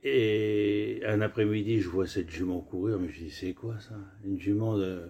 Et 0.03 1.01
un 1.05 1.21
après-midi, 1.21 1.81
je 1.81 1.89
vois 1.89 2.07
cette 2.07 2.29
jument 2.29 2.61
courir, 2.61 2.99
mais 2.99 3.09
je 3.09 3.25
dis, 3.25 3.31
c'est 3.31 3.53
quoi 3.53 3.79
ça? 3.79 3.95
Une 4.23 4.39
jument 4.39 4.77
de, 4.77 5.09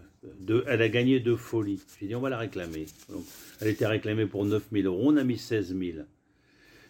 Elle 0.67 0.81
a 0.81 0.89
gagné 0.89 1.19
de 1.19 1.36
folie. 1.36 1.81
J'ai 2.00 2.07
dit, 2.07 2.15
on 2.15 2.22
va 2.22 2.29
la 2.29 2.38
réclamer. 2.38 2.86
Donc, 3.10 3.24
elle 3.62 3.67
était 3.67 3.86
réclamée 3.86 4.25
pour 4.25 4.46
9000 4.46 4.86
euros. 4.88 5.01
On 5.03 5.17
a 5.17 5.24
mis 5.24 5.38
16 5.38 5.77
000. 5.77 6.00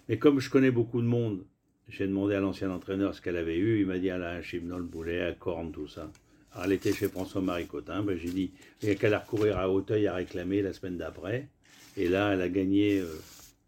Mais 0.07 0.17
comme 0.17 0.39
je 0.39 0.49
connais 0.49 0.71
beaucoup 0.71 1.01
de 1.01 1.07
monde, 1.07 1.43
j'ai 1.89 2.07
demandé 2.07 2.35
à 2.35 2.39
l'ancien 2.39 2.71
entraîneur 2.71 3.13
ce 3.13 3.21
qu'elle 3.21 3.35
avait 3.35 3.57
eu. 3.57 3.81
Il 3.81 3.87
m'a 3.87 3.97
dit, 3.97 4.07
elle 4.07 4.23
a 4.23 4.31
un 4.31 4.41
chimnol, 4.41 4.83
boulet, 4.83 5.21
à 5.21 5.33
corne, 5.33 5.71
tout 5.71 5.87
ça. 5.87 6.09
Alors, 6.53 6.65
elle 6.65 6.73
était 6.73 6.93
chez 6.93 7.09
François-Marie 7.09 7.67
Cotin. 7.67 8.03
Ben, 8.03 8.17
j'ai 8.17 8.29
dit, 8.29 8.51
il 8.81 8.87
n'y 8.87 8.95
a 8.95 8.95
qu'à 8.95 9.09
la 9.09 9.19
recourir 9.19 9.57
à 9.57 9.69
Hauteuil 9.69 10.07
à 10.07 10.13
réclamer 10.13 10.61
la 10.61 10.71
semaine 10.71 10.97
d'après. 10.97 11.49
Et 11.97 12.07
là, 12.07 12.33
elle 12.33 12.41
a 12.41 12.49
gagné 12.49 12.99
euh, 12.99 13.07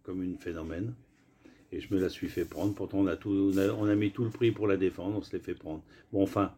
comme 0.03 0.23
une 0.23 0.37
phénomène. 0.37 0.93
Et 1.71 1.81
je 1.81 1.93
me 1.93 1.99
la 1.99 2.09
suis 2.09 2.29
fait 2.29 2.45
prendre. 2.45 2.73
Pourtant, 2.73 2.99
on 2.99 3.07
a, 3.07 3.15
tout, 3.15 3.51
on 3.53 3.57
a, 3.57 3.67
on 3.73 3.85
a, 3.87 3.95
mis 3.95 4.11
tout 4.11 4.23
le 4.23 4.29
prix 4.31 4.51
pour 4.51 4.67
la 4.67 4.77
défendre. 4.77 5.17
On 5.17 5.21
se 5.21 5.35
l'est 5.35 5.43
fait 5.43 5.53
prendre. 5.55 5.83
Bon, 6.13 6.23
enfin, 6.23 6.53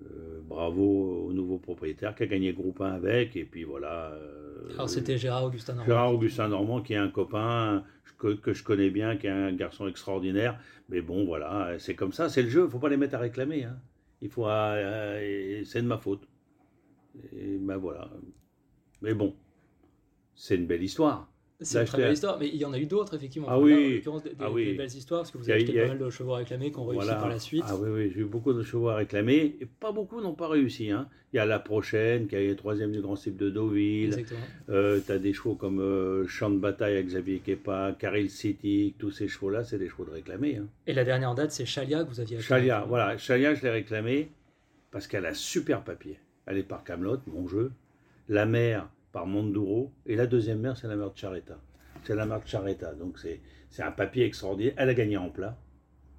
Euh, 0.00 0.40
bravo 0.46 1.26
au 1.26 1.32
nouveau 1.32 1.58
propriétaire 1.58 2.14
qui 2.14 2.22
a 2.22 2.26
gagné 2.26 2.52
groupe 2.52 2.80
1 2.80 2.92
avec. 2.92 3.34
Et 3.36 3.44
puis 3.44 3.64
voilà. 3.64 4.12
euh, 4.12 4.70
Alors 4.74 4.88
c'était 4.88 5.18
Gérard 5.18 5.44
Augustin 5.44 5.72
Normand. 5.74 5.86
Gérard 5.86 6.14
Augustin 6.14 6.48
Normand, 6.48 6.82
qui 6.82 6.92
est 6.92 6.96
un 7.08 7.08
copain 7.10 7.82
que, 8.18 8.34
que 8.34 8.52
je 8.54 8.62
connais 8.62 8.90
bien, 8.90 9.16
qui 9.16 9.26
est 9.26 9.30
un 9.30 9.52
garçon 9.52 9.88
extraordinaire. 9.88 10.60
Mais 10.88 11.00
bon, 11.00 11.24
voilà, 11.24 11.74
c'est 11.80 11.96
comme 11.96 12.12
ça, 12.12 12.28
c'est 12.28 12.42
le 12.42 12.48
jeu. 12.48 12.60
Il 12.60 12.64
ne 12.66 12.68
faut 12.70 12.78
pas 12.78 12.88
les 12.88 12.96
mettre 12.96 13.16
à 13.16 13.18
réclamer. 13.18 13.64
hein. 13.64 13.76
Il 14.22 14.30
faut, 14.30 14.44
c'est 14.46 15.82
de 15.82 15.86
ma 15.88 15.98
faute. 15.98 16.22
Et 17.36 17.58
ben 17.58 17.76
voilà. 17.76 18.08
Mais 19.02 19.14
bon, 19.14 19.34
c'est 20.40 20.54
une 20.54 20.66
belle 20.66 20.82
histoire. 20.82 21.28
C'est 21.60 21.80
une 21.80 21.86
très 21.86 21.98
belle 21.98 22.12
histoire, 22.12 22.38
mais 22.38 22.46
il 22.46 22.54
y 22.54 22.64
en 22.64 22.72
a 22.72 22.78
eu 22.78 22.86
d'autres 22.86 23.14
effectivement. 23.16 23.48
Ah 23.50 23.56
Enfin, 23.56 23.64
oui. 23.66 24.00
là, 24.04 24.12
en 24.12 24.18
des, 24.20 24.28
des- 24.30 24.36
Ah 24.38 24.48
oui. 24.52 24.64
des 24.66 24.74
belles 24.74 24.86
histoires, 24.94 25.22
parce 25.22 25.32
que 25.32 25.38
vous 25.38 25.50
avez 25.50 25.64
acheté 25.64 25.80
a- 25.80 25.82
pas 25.82 25.88
mal 25.88 25.98
de 25.98 26.08
chevaux 26.10 26.34
réclamés 26.34 26.70
qui 26.70 26.78
ont 26.78 26.86
réussi 26.86 27.04
Voilà. 27.04 27.18
par 27.20 27.28
la 27.28 27.40
suite. 27.40 27.64
Ah 27.66 27.74
oui, 27.76 27.88
oui, 27.92 28.12
j'ai 28.14 28.20
eu 28.20 28.24
beaucoup 28.26 28.52
de 28.52 28.62
chevaux 28.62 28.90
à 28.90 28.94
réclamer. 28.94 29.56
Et 29.60 29.66
pas 29.66 29.90
beaucoup 29.90 30.20
n'ont 30.20 30.34
pas 30.34 30.46
réussi. 30.46 30.92
hein. 30.92 31.08
Il 31.32 31.36
y 31.36 31.40
a 31.40 31.46
la 31.46 31.58
prochaine, 31.58 32.28
qui 32.28 32.36
a 32.36 32.40
été 32.40 32.54
troisième 32.54 32.92
du 32.92 33.00
Grand 33.00 33.16
Cycle 33.16 33.36
de 33.38 33.50
Deauville. 33.50 34.04
Exactement. 34.06 34.38
Euh, 34.70 35.00
tu 35.04 35.10
as 35.10 35.18
des 35.18 35.32
chevaux 35.32 35.56
comme 35.56 35.80
euh, 35.80 36.28
Champ 36.28 36.48
de 36.50 36.58
Bataille 36.58 36.94
avec 36.94 37.06
Xavier 37.08 37.40
Kepa, 37.40 37.96
Caril 37.98 38.30
City, 38.30 38.94
tous 38.96 39.10
ces 39.10 39.26
chevaux-là, 39.26 39.64
c'est 39.64 39.78
des 39.78 39.88
chevaux 39.88 40.04
de 40.04 40.10
réclamer. 40.12 40.58
hein. 40.58 40.66
Et 40.86 40.92
la 40.92 41.02
dernière 41.02 41.30
en 41.30 41.34
date, 41.34 41.50
c'est 41.50 41.66
Chalia 41.66 42.04
que 42.04 42.08
vous 42.08 42.20
aviez 42.20 42.36
acheté. 42.36 42.48
Chalia, 42.48 42.84
voilà, 42.88 43.18
Chalia, 43.18 43.54
je 43.56 43.62
l'ai 43.64 43.70
réclamé 43.70 44.28
parce 44.92 45.08
qu'elle 45.08 45.26
a 45.26 45.34
super 45.34 45.82
papier. 45.82 46.20
Elle 46.46 46.58
est 46.58 46.62
par 46.62 46.84
Camelot, 46.84 47.18
mon 47.26 47.48
jeu. 47.48 47.72
La 48.28 48.46
mère 48.46 48.88
par 49.18 49.26
Monduro. 49.26 49.90
Et 50.06 50.14
la 50.14 50.26
deuxième 50.28 50.60
mère, 50.60 50.76
c'est 50.76 50.86
la 50.86 50.94
mère 50.94 51.10
de 51.10 51.16
Charetta. 51.18 51.58
C'est 52.04 52.14
la 52.14 52.24
mère 52.24 52.40
de 52.40 52.46
Charetta. 52.46 52.94
Donc 52.94 53.18
c'est 53.18 53.40
c'est 53.68 53.82
un 53.82 53.90
papier 53.90 54.24
extraordinaire. 54.24 54.74
Elle 54.76 54.90
a 54.90 54.94
gagné 54.94 55.16
en 55.16 55.28
plat. 55.28 55.56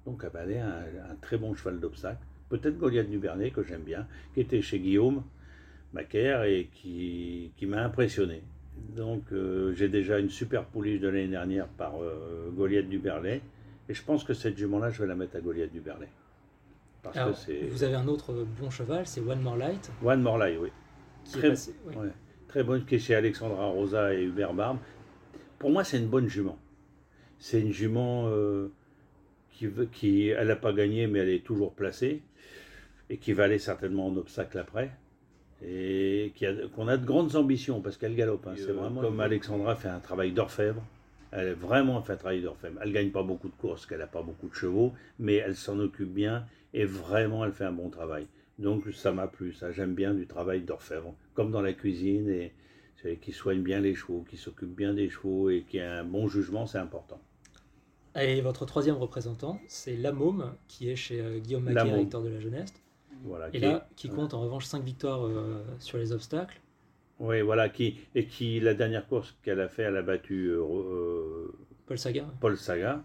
Donc 0.04 0.22
elle 0.44 0.50
est 0.52 0.58
un, 0.60 0.82
un 1.12 1.14
très 1.22 1.38
bon 1.38 1.54
cheval 1.54 1.80
d'obstacle. 1.80 2.22
Peut-être 2.50 2.76
Goliath 2.78 3.08
du 3.08 3.18
Bernet, 3.18 3.50
que 3.52 3.62
j'aime 3.62 3.82
bien, 3.82 4.06
qui 4.34 4.40
était 4.40 4.60
chez 4.60 4.78
Guillaume 4.80 5.22
Macaire 5.94 6.42
et 6.44 6.68
qui, 6.74 7.52
qui 7.56 7.64
m'a 7.66 7.82
impressionné. 7.82 8.42
Donc 8.96 9.22
euh, 9.32 9.72
j'ai 9.74 9.88
déjà 9.88 10.18
une 10.18 10.28
super 10.30 10.64
pouliche 10.66 11.00
de 11.00 11.08
l'année 11.08 11.28
dernière 11.28 11.68
par 11.68 11.94
euh, 12.02 12.50
Goliath 12.54 12.88
du 12.88 12.98
Berlet. 12.98 13.40
Et 13.88 13.94
je 13.94 14.02
pense 14.04 14.24
que 14.24 14.34
cette 14.34 14.58
jument-là, 14.58 14.90
je 14.90 15.00
vais 15.02 15.08
la 15.08 15.14
mettre 15.16 15.36
à 15.36 15.40
Goliath 15.40 15.72
du 15.72 15.80
Berlet. 15.80 16.08
Parce 17.02 17.16
Alors, 17.16 17.30
que 17.32 17.38
c'est 17.38 17.60
vous 17.62 17.82
avez 17.82 17.94
un 17.94 18.06
autre 18.08 18.46
bon 18.60 18.68
cheval, 18.68 19.06
c'est 19.06 19.20
One 19.22 19.40
More 19.40 19.56
Light, 19.56 19.90
One 20.04 20.20
More 20.22 20.38
Lie, 20.38 20.58
oui. 20.58 20.68
qui 21.24 21.38
Très- 21.38 21.46
est 21.46 21.50
passé. 21.50 21.74
oui. 21.86 21.94
Ouais. 21.96 22.08
Très 22.50 22.64
bonne, 22.64 22.84
qui 22.84 22.96
est 22.96 22.98
chez 22.98 23.14
Alexandra 23.14 23.66
Rosa 23.66 24.12
et 24.12 24.24
Hubert 24.24 24.52
Barbe. 24.54 24.78
Pour 25.60 25.70
moi, 25.70 25.84
c'est 25.84 25.98
une 25.98 26.08
bonne 26.08 26.26
jument. 26.26 26.58
C'est 27.38 27.60
une 27.60 27.72
jument 27.72 28.24
euh, 28.26 28.72
qui, 29.52 29.68
qui, 29.92 30.28
elle 30.30 30.48
n'a 30.48 30.56
pas 30.56 30.72
gagné, 30.72 31.06
mais 31.06 31.20
elle 31.20 31.28
est 31.28 31.44
toujours 31.44 31.72
placée 31.72 32.22
et 33.08 33.18
qui 33.18 33.32
va 33.34 33.44
aller 33.44 33.60
certainement 33.60 34.08
en 34.08 34.16
obstacle 34.16 34.58
après. 34.58 34.90
Et 35.64 36.32
qui 36.34 36.44
a- 36.44 36.66
qu'on 36.74 36.88
a 36.88 36.96
de 36.96 37.06
grandes 37.06 37.36
ambitions 37.36 37.80
parce 37.80 37.96
qu'elle 37.96 38.16
galope. 38.16 38.44
hein. 38.48 38.54
C'est 38.56 38.70
euh, 38.70 38.72
vraiment 38.72 39.00
comme- 39.02 39.20
Alexandra 39.20 39.76
fait 39.76 39.88
un 39.88 40.00
travail 40.00 40.32
d'orfèvre. 40.32 40.82
Elle 41.30 41.48
a 41.50 41.54
vraiment 41.54 42.02
fait 42.02 42.14
un 42.14 42.16
travail 42.16 42.40
d'orfèvre. 42.42 42.80
Elle 42.82 42.92
gagne 42.92 43.10
pas 43.10 43.22
beaucoup 43.22 43.46
de 43.48 43.54
courses, 43.54 43.86
qu'elle 43.86 43.98
n'a 44.00 44.08
pas 44.08 44.22
beaucoup 44.22 44.48
de 44.48 44.54
chevaux, 44.54 44.92
mais 45.20 45.36
elle 45.36 45.54
s'en 45.54 45.78
occupe 45.78 46.12
bien 46.12 46.46
et 46.74 46.84
vraiment 46.84 47.44
elle 47.44 47.52
fait 47.52 47.64
un 47.66 47.72
bon 47.72 47.90
travail. 47.90 48.26
Donc 48.60 48.84
ça 48.92 49.10
m'a 49.10 49.26
plu, 49.26 49.52
ça 49.52 49.72
j'aime 49.72 49.96
bien 49.96 50.14
du 50.14 50.28
travail 50.28 50.60
d'orfèvre, 50.62 51.16
comme 51.34 51.50
dans 51.50 51.62
la 51.62 51.72
cuisine 51.72 52.28
et 52.30 52.52
qui 53.20 53.32
soigne 53.32 53.60
bien 53.62 53.80
les 53.80 53.96
chevaux, 53.96 54.22
qui 54.28 54.36
s'occupe 54.36 54.72
bien 54.76 54.94
des 54.94 55.08
chevaux 55.10 55.50
et 55.50 55.64
qui 55.68 55.80
a 55.80 55.98
un 56.00 56.04
bon 56.04 56.28
jugement, 56.28 56.66
c'est 56.66 56.78
important. 56.78 57.20
Et 58.16 58.40
votre 58.40 58.66
troisième 58.66 58.96
représentant, 58.96 59.60
c'est 59.68 59.96
La 59.96 60.12
Môme, 60.12 60.52
qui 60.68 60.90
est 60.90 60.96
chez 60.96 61.20
euh, 61.20 61.38
Guillaume 61.38 61.68
La 61.68 61.84
Maquet, 61.84 61.96
recteur 61.96 62.22
de 62.22 62.28
la 62.28 62.40
jeunesse. 62.40 62.72
Voilà. 63.24 63.48
Et 63.48 63.52
qui 63.52 63.60
là, 63.60 63.88
est- 63.90 63.94
qui 63.96 64.08
compte 64.08 64.34
en 64.34 64.40
revanche 64.40 64.64
5 64.66 64.82
victoires 64.82 65.24
euh, 65.26 65.62
sur 65.78 65.98
les 65.98 66.12
obstacles. 66.12 66.60
Oui, 67.18 67.42
voilà, 67.42 67.68
qui 67.68 67.98
et 68.14 68.24
qui 68.26 68.60
la 68.60 68.74
dernière 68.74 69.06
course 69.06 69.36
qu'elle 69.42 69.60
a 69.60 69.68
fait, 69.68 69.82
elle 69.82 69.96
a 69.96 70.02
battu 70.02 70.48
euh, 70.50 71.48
Paul 71.86 71.98
Saga. 71.98 72.26
Paul 72.40 72.56
Saga. 72.56 73.04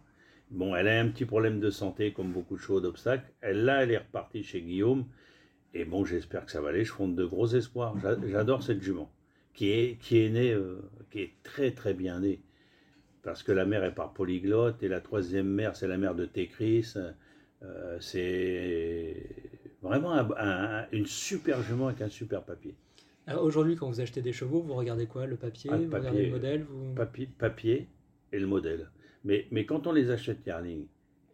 Bon, 0.52 0.76
elle 0.76 0.88
a 0.88 1.00
un 1.02 1.10
petit 1.10 1.26
problème 1.26 1.60
de 1.60 1.70
santé, 1.70 2.14
comme 2.14 2.32
beaucoup 2.32 2.56
de 2.56 2.62
chevaux 2.62 2.80
d'obstacles. 2.80 3.26
Elle, 3.42 3.66
là, 3.66 3.84
elle 3.84 3.92
est 3.92 3.98
repartie 3.98 4.44
chez 4.44 4.62
Guillaume. 4.62 5.06
Et 5.78 5.84
bon, 5.86 6.06
j'espère 6.06 6.46
que 6.46 6.52
ça 6.52 6.62
va 6.62 6.70
aller. 6.70 6.84
Je 6.86 6.92
fonde 6.94 7.16
de 7.16 7.26
gros 7.26 7.48
espoirs. 7.48 7.96
J'a- 8.00 8.18
J'adore 8.28 8.64
cette 8.64 8.82
jument, 8.82 9.12
qui 9.54 9.70
est, 9.72 9.98
qui 10.00 10.20
est 10.20 10.30
née, 10.30 10.52
euh, 10.54 10.78
qui 11.12 11.20
est 11.20 11.34
très 11.44 11.72
très 11.72 11.94
bien 11.94 12.22
née. 12.22 12.42
Parce 13.24 13.44
que 13.44 13.52
la 13.52 13.66
mère 13.66 13.84
est 13.84 13.94
par 13.94 14.14
polyglotte, 14.14 14.82
et 14.84 14.88
la 14.88 15.02
troisième 15.02 15.48
mère, 15.48 15.76
c'est 15.76 15.88
la 15.88 15.98
mère 15.98 16.16
de 16.16 16.26
Técris. 16.26 16.94
Euh, 17.64 17.98
c'est 18.00 19.24
vraiment 19.82 20.14
un- 20.14 20.30
un- 20.38 20.86
une 20.92 21.06
super 21.08 21.62
jument 21.62 21.88
avec 21.88 22.02
un 22.02 22.10
super 22.10 22.44
papier. 22.44 22.76
Alors, 23.28 23.44
Aujourd'hui, 23.44 23.76
quand 23.76 23.90
vous 23.90 24.00
achetez 24.02 24.22
des 24.22 24.34
chevaux, 24.34 24.62
vous 24.62 24.76
regardez 24.76 25.08
quoi? 25.08 25.26
Le 25.26 25.36
papier 25.36 25.72
Ah, 25.74 25.78
le 25.78 25.86
Vous 25.86 25.90
papier. 25.90 26.10
regardez 26.10 26.26
le 26.28 26.32
modèle 26.32 26.64
vous... 26.64 26.94
papier, 26.94 27.28
papier 27.38 27.88
et 28.32 28.40
le 28.40 28.48
modèle. 28.48 28.90
Mais, 29.24 29.48
mais 29.52 29.66
quand 29.66 29.88
on 29.88 29.92
les 29.92 30.12
achète 30.12 30.46
Yarling, 30.46 30.86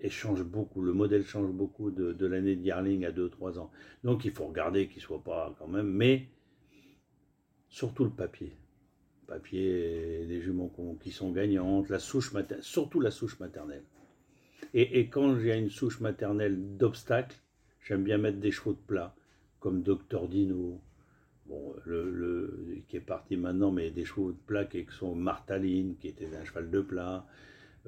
et 0.01 0.09
change 0.09 0.43
beaucoup, 0.43 0.81
le 0.81 0.93
modèle 0.93 1.25
change 1.25 1.51
beaucoup 1.51 1.91
de, 1.91 2.13
de 2.13 2.25
l'année 2.25 2.55
de 2.57 2.63
Yarling 2.63 3.05
à 3.05 3.11
2-3 3.11 3.59
ans. 3.59 3.71
Donc 4.03 4.25
il 4.25 4.31
faut 4.31 4.45
regarder 4.47 4.87
qu'il 4.87 4.97
ne 4.97 5.03
soit 5.03 5.23
pas 5.23 5.55
quand 5.59 5.67
même, 5.67 5.87
mais 5.91 6.27
surtout 7.69 8.03
le 8.03 8.09
papier. 8.11 8.55
Papier, 9.27 10.25
des 10.27 10.41
juments 10.41 10.71
qui 11.01 11.11
sont 11.11 11.31
gagnantes, 11.31 11.89
la 11.89 11.99
souche 11.99 12.33
maternelle, 12.33 12.63
surtout 12.63 12.99
la 12.99 13.11
souche 13.11 13.39
maternelle. 13.39 13.83
Et, 14.73 14.99
et 14.99 15.09
quand 15.09 15.37
j'ai 15.39 15.57
une 15.57 15.69
souche 15.69 16.01
maternelle 16.01 16.77
d'obstacles, 16.77 17.37
j'aime 17.81 18.03
bien 18.03 18.17
mettre 18.17 18.39
des 18.39 18.51
chevaux 18.51 18.73
de 18.73 18.79
plat, 18.87 19.15
comme 19.59 19.83
Docteur 19.83 20.27
Dino, 20.29 20.81
bon, 21.47 21.75
le, 21.85 22.11
le- 22.11 22.77
qui 22.89 22.97
est 22.97 23.01
parti 23.01 23.37
maintenant, 23.37 23.71
mais 23.71 23.91
des 23.91 24.05
chevaux 24.05 24.31
de 24.33 24.37
plat 24.47 24.65
qui 24.65 24.85
sont 24.91 25.15
Martaline, 25.15 25.97
qui 25.97 26.09
était 26.09 26.35
un 26.35 26.45
cheval 26.45 26.69
de 26.71 26.81
plat, 26.81 27.25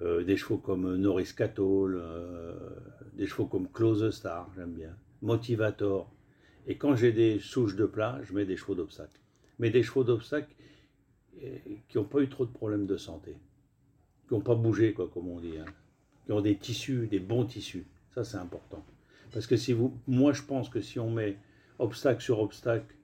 euh, 0.02 0.24
des 0.24 0.38
chevaux 0.38 0.58
comme 0.58 0.96
Norris 0.98 1.34
Catole, 1.36 2.00
euh, 2.02 2.54
des 3.14 3.28
chevaux 3.28 3.46
comme 3.46 3.70
Close 3.70 4.10
Star, 4.12 4.50
j'aime 4.56 4.74
bien, 4.74 4.96
Motivator. 5.22 6.12
Et 6.66 6.78
quand 6.78 6.96
j'ai 6.96 7.12
des 7.12 7.40
souches 7.40 7.76
de 7.76 7.86
plat, 7.86 8.20
je 8.24 8.34
mets 8.34 8.46
des 8.46 8.58
chevaux 8.58 8.76
d'obstacle. 8.76 9.20
Mais 9.60 9.70
des 9.70 9.84
chevaux 9.84 10.04
d'obstacle 10.04 10.54
euh, 11.44 11.58
qui 11.88 11.98
n'ont 11.98 12.06
pas 12.06 12.22
eu 12.22 12.30
trop 12.30 12.46
de 12.46 12.52
problèmes 12.52 12.88
de 12.88 12.98
santé, 12.98 13.36
qui 14.28 14.34
n'ont 14.34 14.42
pas 14.42 14.56
bougé, 14.56 14.94
quoi, 14.94 15.08
comme 15.14 15.30
on 15.30 15.40
dit, 15.40 15.58
hein. 15.58 15.66
qui 16.26 16.32
ont 16.32 16.42
des 16.42 16.58
tissus, 16.58 17.08
des 17.08 17.20
bons 17.20 17.46
tissus. 17.46 17.86
Ça, 18.12 18.24
c'est 18.24 18.38
important. 18.38 18.84
Parce 19.32 19.48
que 19.48 19.58
si 19.58 19.74
vous, 19.74 19.98
moi, 20.08 20.34
je 20.34 20.42
pense 20.42 20.70
que 20.70 20.82
si 20.82 21.00
on 21.00 21.10
met 21.10 21.38
obstacle 21.80 22.22
sur 22.22 22.40
obstacle, 22.40 22.96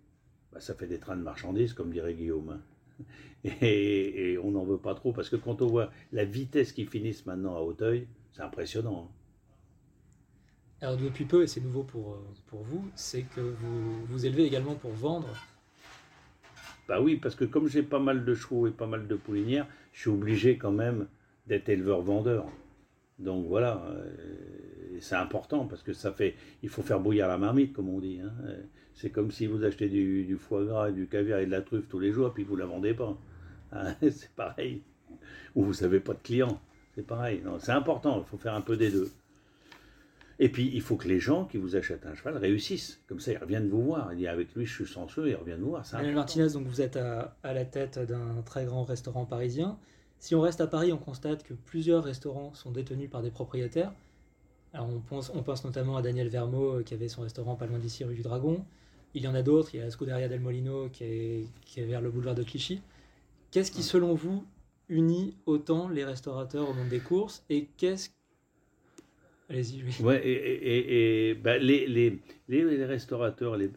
bah, 0.51 0.59
ça 0.59 0.73
fait 0.73 0.87
des 0.87 0.99
trains 0.99 1.17
de 1.17 1.23
marchandises, 1.23 1.73
comme 1.73 1.91
dirait 1.91 2.13
Guillaume. 2.13 2.49
hein. 2.49 2.61
Et, 3.61 4.33
et 4.33 4.37
on 4.37 4.51
n'en 4.51 4.65
veut 4.65 4.77
pas 4.77 4.95
trop, 4.95 5.13
parce 5.13 5.29
que 5.29 5.37
quand 5.37 5.61
on 5.61 5.67
voit 5.67 5.91
la 6.11 6.25
vitesse 6.25 6.73
qu'ils 6.73 6.89
finissent 6.89 7.25
maintenant 7.25 7.55
à 7.55 7.61
Hauteuil, 7.61 8.07
c'est 8.33 8.41
impressionnant. 8.41 9.07
hein. 9.07 9.15
Alors 10.81 10.97
depuis 10.97 11.25
peu, 11.25 11.43
et 11.43 11.47
c'est 11.47 11.61
nouveau 11.61 11.83
pour, 11.83 12.13
euh, 12.13 12.17
pour 12.47 12.63
vous, 12.63 12.89
c'est 12.95 13.23
que 13.23 13.41
vous 13.41 14.05
vous 14.05 14.25
élevez 14.25 14.45
également 14.45 14.75
pour 14.75 14.91
vendre. 14.91 15.27
Bah 16.87 17.01
oui, 17.01 17.15
parce 17.17 17.35
que 17.35 17.45
comme 17.45 17.67
j'ai 17.67 17.83
pas 17.83 17.99
mal 17.99 18.25
de 18.25 18.33
chevaux 18.33 18.67
et 18.67 18.71
pas 18.71 18.87
mal 18.87 19.07
de 19.07 19.15
poulinières, 19.15 19.67
je 19.93 20.01
suis 20.01 20.09
obligé 20.09 20.57
quand 20.57 20.71
même 20.71 21.07
d'être 21.47 21.69
éleveur-vendeur. 21.69 22.45
Donc 23.19 23.45
voilà, 23.47 23.83
euh, 23.89 24.97
c'est 24.99 25.15
important 25.15 25.65
parce 25.65 25.83
que 25.83 25.93
ça 25.93 26.11
fait, 26.11 26.35
il 26.63 26.69
faut 26.69 26.81
faire 26.81 26.99
bouillir 26.99 27.27
la 27.27 27.37
marmite, 27.37 27.73
comme 27.73 27.89
on 27.89 27.99
dit. 27.99 28.19
hein. 28.23 28.31
C'est 28.95 29.09
comme 29.09 29.31
si 29.31 29.45
vous 29.47 29.63
achetez 29.63 29.87
du, 29.89 30.25
du 30.25 30.35
foie 30.37 30.65
gras, 30.65 30.91
du 30.91 31.07
caviar 31.07 31.39
et 31.39 31.45
de 31.45 31.51
la 31.51 31.61
truffe 31.61 31.87
tous 31.87 31.99
les 31.99 32.11
jours, 32.11 32.33
puis 32.33 32.43
vous 32.43 32.55
la 32.55 32.65
vendez 32.65 32.93
pas. 32.93 33.17
Hein, 33.71 33.93
c'est 34.01 34.31
pareil. 34.35 34.81
Ou 35.55 35.63
vous 35.63 35.81
n'avez 35.81 35.99
pas 35.99 36.13
de 36.13 36.19
clients. 36.19 36.59
C'est 36.95 37.05
pareil. 37.05 37.41
C'est 37.59 37.71
important, 37.71 38.19
il 38.19 38.25
faut 38.29 38.37
faire 38.37 38.55
un 38.55 38.61
peu 38.61 38.75
des 38.77 38.91
deux. 38.91 39.09
Et 40.41 40.47
puis, 40.49 40.69
il 40.73 40.81
faut 40.81 40.95
que 40.95 41.07
les 41.07 41.19
gens 41.19 41.43
qui 41.45 41.57
vous 41.57 41.75
achètent 41.75 42.05
un 42.05 42.15
cheval 42.15 42.37
réussissent. 42.37 43.01
Comme 43.07 43.19
ça, 43.19 43.33
ils 43.33 43.37
reviennent 43.37 43.67
vous 43.67 43.83
voir. 43.83 44.13
Ils 44.13 44.19
disent, 44.19 44.27
avec 44.27 44.53
lui, 44.55 44.65
je 44.65 44.73
suis 44.73 44.85
chanceux, 44.85 45.27
ils 45.27 45.35
reviennent 45.35 45.59
vous 45.59 45.71
voir. 45.71 45.81
Important. 45.81 46.13
Martinez, 46.13 46.47
donc 46.53 46.65
vous 46.65 46.81
êtes 46.81 46.95
à, 46.95 47.35
à 47.43 47.53
la 47.53 47.65
tête 47.65 47.99
d'un 47.99 48.41
très 48.45 48.63
grand 48.65 48.85
restaurant 48.85 49.25
parisien. 49.25 49.77
Si 50.19 50.35
on 50.35 50.41
reste 50.41 50.61
à 50.61 50.67
Paris, 50.67 50.91
on 50.91 50.97
constate 50.97 51.43
que 51.43 51.53
plusieurs 51.53 52.03
restaurants 52.03 52.53
sont 52.53 52.71
détenus 52.71 53.09
par 53.09 53.21
des 53.21 53.31
propriétaires. 53.31 53.91
Alors 54.73 54.89
on 54.89 54.99
pense, 54.99 55.31
on 55.33 55.41
pense 55.41 55.63
notamment 55.63 55.97
à 55.97 56.01
Daniel 56.01 56.29
Vermeau 56.29 56.79
euh, 56.79 56.83
qui 56.83 56.93
avait 56.93 57.07
son 57.07 57.21
restaurant 57.21 57.55
pas 57.55 57.65
loin 57.65 57.79
d'ici, 57.79 58.03
rue 58.03 58.15
du 58.15 58.21
Dragon. 58.21 58.63
Il 59.15 59.23
y 59.23 59.27
en 59.27 59.33
a 59.33 59.41
d'autres, 59.41 59.73
il 59.73 59.77
y 59.77 59.81
a 59.81 59.85
la 59.85 59.91
Scuderia 59.91 60.27
del 60.27 60.41
Molino 60.41 60.89
qui 60.89 61.03
est, 61.03 61.47
qui 61.65 61.79
est 61.79 61.85
vers 61.85 62.01
le 62.01 62.11
boulevard 62.11 62.35
de 62.35 62.43
Clichy. 62.43 62.81
Qu'est-ce 63.49 63.71
qui, 63.71 63.81
selon 63.81 64.13
vous, 64.13 64.45
unit 64.89 65.35
autant 65.45 65.87
les 65.87 66.05
restaurateurs 66.05 66.69
au 66.69 66.73
monde 66.73 66.89
des 66.89 66.99
courses 66.99 67.43
et 67.49 67.67
qu'est-ce. 67.77 68.09
Allez-y, 69.49 69.81
oui. 69.83 70.05
Ouais, 70.05 70.21
et, 70.27 70.31
et- 70.31 71.29
et- 71.29 71.33
bah, 71.33 71.57
les, 71.57 71.87
les, 71.87 72.19
les, 72.49 72.85
restaurateurs, 72.85 73.57
les, 73.57 73.69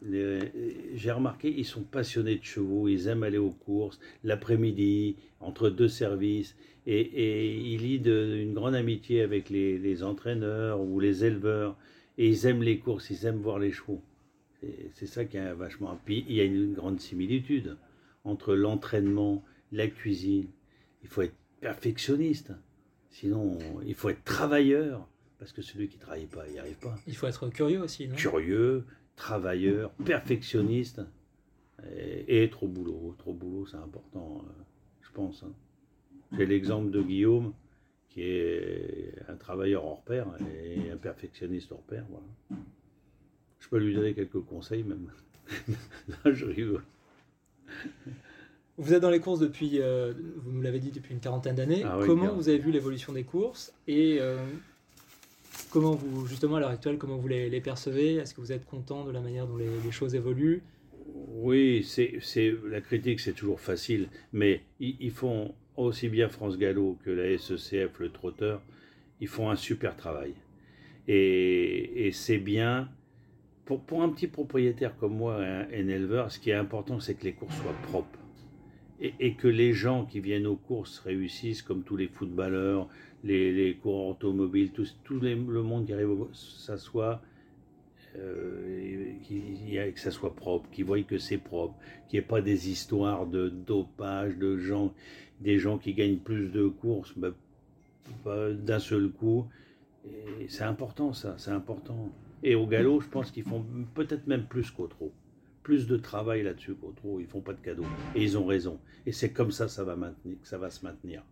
j'ai 0.95 1.11
remarqué, 1.11 1.53
ils 1.57 1.65
sont 1.65 1.83
passionnés 1.83 2.37
de 2.37 2.45
chevaux, 2.45 2.89
ils 2.89 3.09
aiment 3.09 3.23
aller 3.23 3.39
aux 3.39 3.51
courses, 3.53 3.99
l'après-midi, 4.23 5.17
entre 5.41 5.71
deux 5.71 5.89
services, 5.89 6.55
et, 6.87 7.01
et 7.01 7.57
ils 7.57 7.81
lient 7.81 8.01
de- 8.01 8.37
une 8.43 8.53
grande 8.53 8.75
amitié 8.75 9.23
avec 9.23 9.49
les, 9.49 9.79
les 9.79 10.03
entraîneurs 10.03 10.81
ou 10.83 11.01
les 11.01 11.25
éleveurs, 11.25 11.77
et 12.19 12.29
ils 12.29 12.47
aiment 12.47 12.63
les 12.63 12.79
courses, 12.79 13.09
ils 13.09 13.25
aiment 13.25 13.41
voir 13.41 13.59
les 13.59 13.73
chevaux. 13.73 14.03
C'est 14.93 15.07
ça 15.07 15.25
qui 15.25 15.39
est 15.39 15.55
vachement. 15.55 15.99
Puis 16.05 16.25
il 16.29 16.37
y 16.37 16.41
a 16.41 16.45
une 16.45 16.73
grande 16.73 17.01
similitude 17.01 17.77
entre 18.23 18.55
l'entraînement, 18.55 19.43
la 19.73 19.89
cuisine. 19.89 20.47
Il 21.03 21.09
faut 21.09 21.23
être 21.23 21.35
perfectionniste. 21.61 22.53
Sinon, 23.11 23.59
il 23.85 23.95
faut 23.95 24.11
être 24.11 24.23
travailleur. 24.23 25.09
Parce 25.43 25.51
que 25.51 25.61
celui 25.61 25.89
qui 25.89 25.97
ne 25.97 26.03
travaille 26.03 26.27
pas, 26.27 26.47
il 26.47 26.53
n'y 26.53 26.61
arrive 26.61 26.79
pas. 26.79 26.95
Il 27.09 27.17
faut 27.17 27.27
être 27.27 27.49
curieux 27.49 27.81
aussi, 27.81 28.07
non? 28.07 28.15
Curieux, 28.15 28.85
travailleur, 29.17 29.91
perfectionniste. 30.05 31.01
Et, 31.91 32.45
être 32.45 32.63
au 32.63 32.69
boulot. 32.69 33.17
Être 33.19 33.27
au 33.27 33.33
boulot, 33.33 33.67
c'est 33.67 33.77
important, 33.77 34.45
euh, 34.47 34.63
je 35.01 35.11
pense. 35.11 35.43
Hein. 35.43 35.53
J'ai 36.31 36.47
l'exemple 36.47 36.93
de 36.93 37.03
Guillaume, 37.03 37.55
qui 38.09 38.23
est 38.23 39.17
un 39.27 39.35
travailleur 39.35 39.85
hors 39.85 40.05
pair 40.05 40.29
et 40.65 40.93
un 40.93 40.97
perfectionniste 40.97 41.73
hors 41.73 41.83
pair. 41.83 42.05
Voilà. 42.09 42.63
Je 43.59 43.69
peux 43.69 43.79
lui 43.79 43.97
donner 43.97 44.15
quelques 44.15 44.45
conseils 44.45 44.85
même. 44.85 45.11
Là, 46.09 46.33
je 46.33 46.45
rigole. 46.45 46.85
Vous 48.79 48.95
êtes 48.95 49.03
dans 49.03 49.11
les 49.11 49.19
courses 49.19 49.41
depuis, 49.41 49.81
euh, 49.81 50.15
vous 50.37 50.53
nous 50.53 50.63
l'avez 50.63 50.79
dit, 50.79 50.93
depuis 50.93 51.15
une 51.15 51.21
quarantaine 51.21 51.57
d'années. 51.57 51.83
Ah 51.85 51.99
comment 52.07 52.33
vous 52.33 52.49
avez 52.49 52.59
vu 52.59 52.71
l'évolution 52.71 53.13
des 53.13 53.25
courses 53.25 53.75
et 53.89 54.19
euh, 54.21 54.39
comment 55.73 55.95
vous, 55.95 56.27
justement 56.27 56.57
à 56.57 56.61
l'heure 56.61 56.71
actuelle, 56.71 56.99
comment 56.99 57.17
vous 57.17 57.29
les, 57.29 57.61
percevez? 57.61 58.17
Est-ce 58.17 58.35
que 58.35 58.41
vous 58.41 58.53
êtes 58.53 58.67
content 58.67 59.05
de 59.05 59.11
la 59.11 59.21
manière 59.21 59.47
dont 59.47 59.57
les, 59.57 59.91
choses 59.91 60.15
évoluent? 60.15 60.63
Oui, 61.35 61.83
c'est, 61.83 62.55
la 62.69 62.81
critique, 62.81 63.21
c'est 63.21 63.33
toujours 63.33 63.61
facile, 63.61 64.09
mais 64.33 64.61
ils, 64.79 65.11
font 65.11 65.55
aussi 65.77 66.09
bien 66.09 66.29
France 66.29 66.59
Gallo 66.59 66.99
que 67.05 67.11
la 67.11 67.37
SECF, 67.39 67.99
le 67.99 68.11
trotteur, 68.11 68.63
ils 69.21 69.29
font 69.29 69.51
un 69.51 69.57
super 69.57 69.97
travail. 69.97 70.35
Et, 71.09 72.11
c'est 72.13 72.39
bien 72.39 72.89
pour, 73.65 74.03
un 74.03 74.11
petit 74.11 74.27
propriétaire 74.27 74.97
comme 74.97 75.17
moi, 75.17 75.37
un, 75.37 75.69
éleveur, 75.71 76.31
ce 76.31 76.39
qui 76.39 76.51
est 76.51 76.55
important, 76.55 77.01
c'est 77.01 77.15
que 77.15 77.25
les 77.25 77.33
courses 77.33 77.57
soient 77.57 77.73
propres. 77.89 78.19
Et, 79.05 79.35
que 79.35 79.49
les 79.49 79.73
gens 79.73 80.05
qui 80.05 80.21
viennent 80.21 80.47
aux 80.47 80.57
courses 80.57 81.01
réussissent, 81.01 81.63
comme 81.63 81.83
tous 81.83 81.97
les 81.97 82.07
footballeurs, 82.07 82.89
les, 83.25 83.53
les 83.53 83.75
coureurs 83.75 84.11
automobiles, 84.11 84.71
tout, 84.71 85.19
le 85.21 85.35
monde 85.63 85.87
qui 85.87 85.93
arrive 85.93 86.11
aux 86.11 86.25
courses, 86.25 86.63
ça 86.65 86.77
soit, 86.77 87.21
que 88.15 90.01
ça 90.01 90.13
soit 90.13 90.37
propre, 90.37 90.71
qu'ils 90.71 90.85
voient 90.85 91.03
que 91.03 91.19
c'est 91.19 91.39
propre, 91.39 91.75
qu'il 92.09 92.21
n'y 92.21 92.25
ait 92.25 92.29
pas 92.29 92.41
des 92.41 92.71
histoires 92.71 93.27
de 93.27 93.49
dopage, 93.49 94.37
de 94.37 94.57
gens, 94.57 94.95
des 95.41 95.59
gens 95.59 95.79
qui 95.79 95.95
gagnent 95.95 96.19
plus 96.19 96.49
de 96.49 96.69
courses 96.69 97.13
bah, 97.17 97.33
d'un 98.25 98.79
seul 98.79 99.11
coup. 99.11 99.47
c'est 100.49 100.65
important 100.65 101.13
ça, 101.13 101.35
c'est 101.39 101.51
important. 101.51 102.13
Et 102.45 102.55
au 102.55 102.67
galop, 102.67 103.01
je 103.01 103.09
pense 103.09 103.31
qu'ils 103.31 103.45
font 103.45 103.65
peut-être 103.95 104.27
même 104.27 104.45
plus 104.47 104.71
qu'au 104.71 104.87
trot. 104.87 105.13
Plus 105.63 105.87
de 105.87 105.97
travail 105.97 106.43
là-dessus 106.43 106.75
qu'au 106.75 106.93
trot. 106.93 107.21
Ils 107.21 107.27
font 107.27 107.41
pas 107.41 107.53
de 107.53 107.61
cadeaux. 107.61 107.87
Et 108.15 108.23
ils 108.23 108.37
ont 108.37 108.47
raison. 108.47 108.81
Et 109.07 109.13
c'est 109.13 109.33
comme 109.33 109.53
ça 109.53 109.69
ça 109.69 109.85
va 109.85 109.97
maintenir, 109.97 110.41
que 110.41 110.49
ça 110.49 110.59
va 110.59 110.71
se 110.71 110.85
maintenir. 110.85 111.23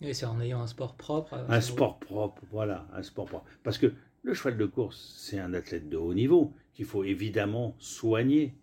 Et 0.00 0.14
c'est 0.14 0.26
en 0.26 0.40
ayant 0.40 0.60
un 0.60 0.66
sport 0.66 0.96
propre. 0.96 1.34
Un 1.48 1.60
sport 1.60 1.98
propre, 2.00 2.42
voilà, 2.50 2.88
un 2.92 3.02
sport 3.02 3.26
propre. 3.26 3.46
Parce 3.62 3.78
que 3.78 3.92
le 4.22 4.34
cheval 4.34 4.56
de 4.56 4.66
course, 4.66 5.14
c'est 5.16 5.38
un 5.38 5.54
athlète 5.54 5.88
de 5.88 5.96
haut 5.96 6.14
niveau 6.14 6.52
qu'il 6.74 6.86
faut 6.86 7.04
évidemment 7.04 7.76
soigner. 7.78 8.54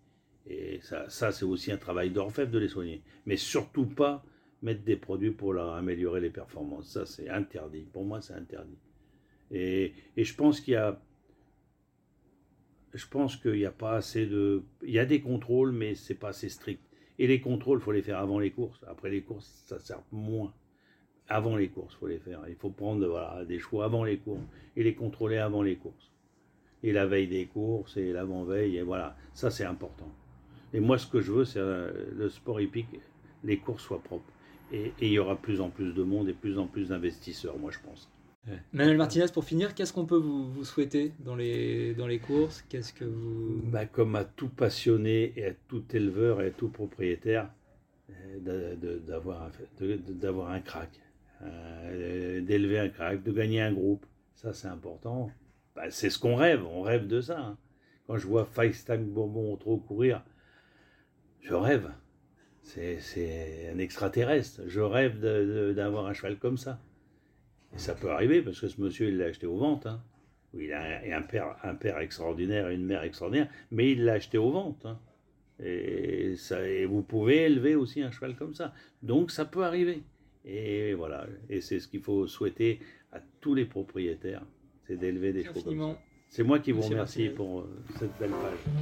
Et 0.47 0.79
ça, 0.81 1.07
ça 1.09 1.31
c'est 1.31 1.45
aussi 1.45 1.71
un 1.71 1.77
travail 1.77 2.09
d'orfèvre 2.09 2.51
de 2.51 2.59
les 2.59 2.67
soigner. 2.67 3.03
Mais 3.25 3.37
surtout 3.37 3.85
pas 3.85 4.25
mettre 4.61 4.83
des 4.83 4.97
produits 4.97 5.31
pour 5.31 5.53
leur 5.53 5.75
améliorer 5.75 6.19
les 6.19 6.29
performances. 6.29 6.89
Ça, 6.89 7.05
c'est 7.05 7.29
interdit. 7.29 7.83
Pour 7.93 8.03
moi, 8.03 8.21
c'est 8.21 8.33
interdit. 8.33 8.77
Et, 9.51 9.93
et 10.17 10.23
je 10.23 10.35
pense 10.35 10.59
qu'il 10.59 10.73
y 10.73 10.77
a 10.77 11.01
je 12.93 13.07
pense 13.07 13.35
qu'il 13.35 13.53
n'y 13.53 13.65
a 13.65 13.71
pas 13.71 13.95
assez 13.95 14.25
de. 14.25 14.63
Il 14.83 14.91
y 14.91 14.99
a 14.99 15.05
des 15.05 15.21
contrôles, 15.21 15.71
mais 15.71 15.95
c'est 15.95 16.15
pas 16.15 16.29
assez 16.29 16.49
strict. 16.49 16.81
Et 17.19 17.27
les 17.27 17.41
contrôles, 17.41 17.79
il 17.79 17.83
faut 17.83 17.91
les 17.91 18.01
faire 18.01 18.19
avant 18.19 18.39
les 18.39 18.51
courses. 18.51 18.83
Après 18.87 19.09
les 19.09 19.21
courses, 19.21 19.63
ça 19.67 19.79
sert 19.79 20.01
moins. 20.11 20.53
Avant 21.27 21.55
les 21.55 21.67
courses, 21.69 21.93
il 21.95 21.99
faut 21.99 22.07
les 22.07 22.17
faire. 22.17 22.41
Il 22.47 22.55
faut 22.55 22.69
prendre 22.69 23.45
des 23.45 23.59
choix 23.59 23.85
avant 23.85 24.03
les 24.03 24.17
courses 24.17 24.45
et 24.75 24.83
les 24.83 24.95
contrôler 24.95 25.37
avant 25.37 25.61
les 25.61 25.75
courses. 25.75 26.11
Et 26.81 26.91
la 26.91 27.05
veille 27.05 27.27
des 27.27 27.45
courses 27.45 27.97
et 27.97 28.13
l'avant-veille, 28.13 28.77
et 28.77 28.81
voilà, 28.83 29.17
ça 29.33 29.51
c'est 29.51 29.65
important. 29.65 30.09
Et 30.73 30.79
moi, 30.79 30.97
ce 30.97 31.07
que 31.07 31.19
je 31.19 31.31
veux, 31.31 31.45
c'est 31.45 31.59
euh, 31.59 31.91
le 32.15 32.29
sport 32.29 32.61
hippique, 32.61 32.87
les 33.43 33.57
courses 33.57 33.83
soient 33.83 34.01
propres. 34.01 34.31
Et, 34.71 34.93
et 34.99 35.07
il 35.07 35.11
y 35.11 35.19
aura 35.19 35.35
plus 35.35 35.59
en 35.59 35.69
plus 35.69 35.93
de 35.93 36.03
monde 36.03 36.29
et 36.29 36.33
plus 36.33 36.57
en 36.57 36.67
plus 36.67 36.89
d'investisseurs, 36.89 37.57
moi 37.57 37.71
je 37.71 37.79
pense. 37.79 38.09
Manuel 38.73 38.97
Martinez, 38.97 39.25
pour 39.33 39.43
finir, 39.43 39.75
qu'est-ce 39.75 39.93
qu'on 39.93 40.05
peut 40.05 40.17
vous, 40.17 40.63
souhaiter 40.63 41.13
dans 41.19 41.35
les, 41.35 41.93
dans 41.93 42.07
les 42.07 42.19
courses? 42.19 42.63
Qu'est-ce 42.69 42.93
que 42.93 43.05
vous... 43.05 43.61
Bah, 43.65 43.85
comme 43.85 44.15
à 44.15 44.23
tout 44.23 44.49
passionné 44.49 45.33
et 45.35 45.45
à 45.45 45.53
tout 45.67 45.83
éleveur 45.93 46.41
et 46.41 46.47
à 46.47 46.51
tout 46.51 46.69
propriétaire, 46.69 47.49
euh, 48.47 48.75
d'avoir 49.01 50.51
un 50.51 50.59
crack, 50.59 50.89
euh, 51.41 52.41
d'élever 52.41 52.79
un 52.79 52.89
crack, 52.89 53.23
de 53.23 53.31
gagner 53.31 53.61
un 53.61 53.71
groupe. 53.73 54.05
Ça, 54.35 54.53
c'est 54.53 54.67
important. 54.67 55.31
Bah, 55.75 55.89
c'est 55.89 56.09
ce 56.09 56.19
qu'on 56.19 56.35
rêve, 56.35 56.65
on 56.65 56.81
rêve 56.81 57.07
de 57.07 57.21
ça. 57.21 57.39
Hein. 57.39 57.57
Quand 58.07 58.17
je 58.17 58.27
vois 58.27 58.45
Feistang 58.45 59.03
Bourbon 59.03 59.55
trop 59.57 59.77
courir, 59.77 60.23
je 61.41 61.53
rêve. 61.53 61.91
C'est 62.61 63.71
un 63.73 63.79
extraterrestre. 63.79 64.61
Je 64.67 64.81
rêve 64.81 65.19
d'avoir 65.73 66.05
un 66.05 66.13
cheval 66.13 66.37
comme 66.37 66.57
ça. 66.57 66.79
Et 67.75 67.77
ça 67.77 67.93
peut 67.93 68.09
arriver 68.09 68.41
parce 68.41 68.59
que 68.59 68.67
ce 68.67 68.81
monsieur, 68.81 69.09
il 69.09 69.17
l'a 69.17 69.25
acheté 69.25 69.47
aux 69.47 69.57
ventes. 69.57 69.85
Hein. 69.85 70.01
Il 70.57 70.73
a 70.73 71.01
un, 71.15 71.21
père, 71.21 71.55
un 71.63 71.75
père 71.75 71.99
extraordinaire 71.99 72.69
et 72.69 72.75
une 72.75 72.85
mère 72.85 73.03
extraordinaire, 73.03 73.49
mais 73.69 73.91
il 73.91 74.03
l'a 74.05 74.13
acheté 74.13 74.37
aux 74.37 74.49
ventes. 74.49 74.85
Hein. 74.85 74.99
Et, 75.63 76.35
ça, 76.37 76.67
et 76.67 76.85
vous 76.85 77.01
pouvez 77.01 77.43
élever 77.43 77.75
aussi 77.75 78.01
un 78.01 78.11
cheval 78.11 78.35
comme 78.35 78.55
ça. 78.55 78.73
Donc 79.03 79.29
ça 79.29 79.45
peut 79.45 79.63
arriver. 79.63 80.01
Et 80.45 80.93
voilà. 80.93 81.27
Et 81.49 81.61
c'est 81.61 81.79
ce 81.79 81.87
qu'il 81.87 82.01
faut 82.01 82.25
souhaiter 82.27 82.79
à 83.11 83.19
tous 83.41 83.55
les 83.55 83.65
propriétaires, 83.65 84.43
c'est 84.87 84.97
d'élever 84.97 85.33
des 85.33 85.43
chevaux 85.43 85.61
comme 85.61 85.93
ça. 85.93 85.99
C'est 86.29 86.43
moi 86.43 86.59
qui 86.59 86.71
vous 86.71 86.81
remercie 86.81 87.29
pour 87.29 87.61
euh, 87.61 87.83
cette 87.97 88.17
belle 88.19 88.29
page. 88.29 88.73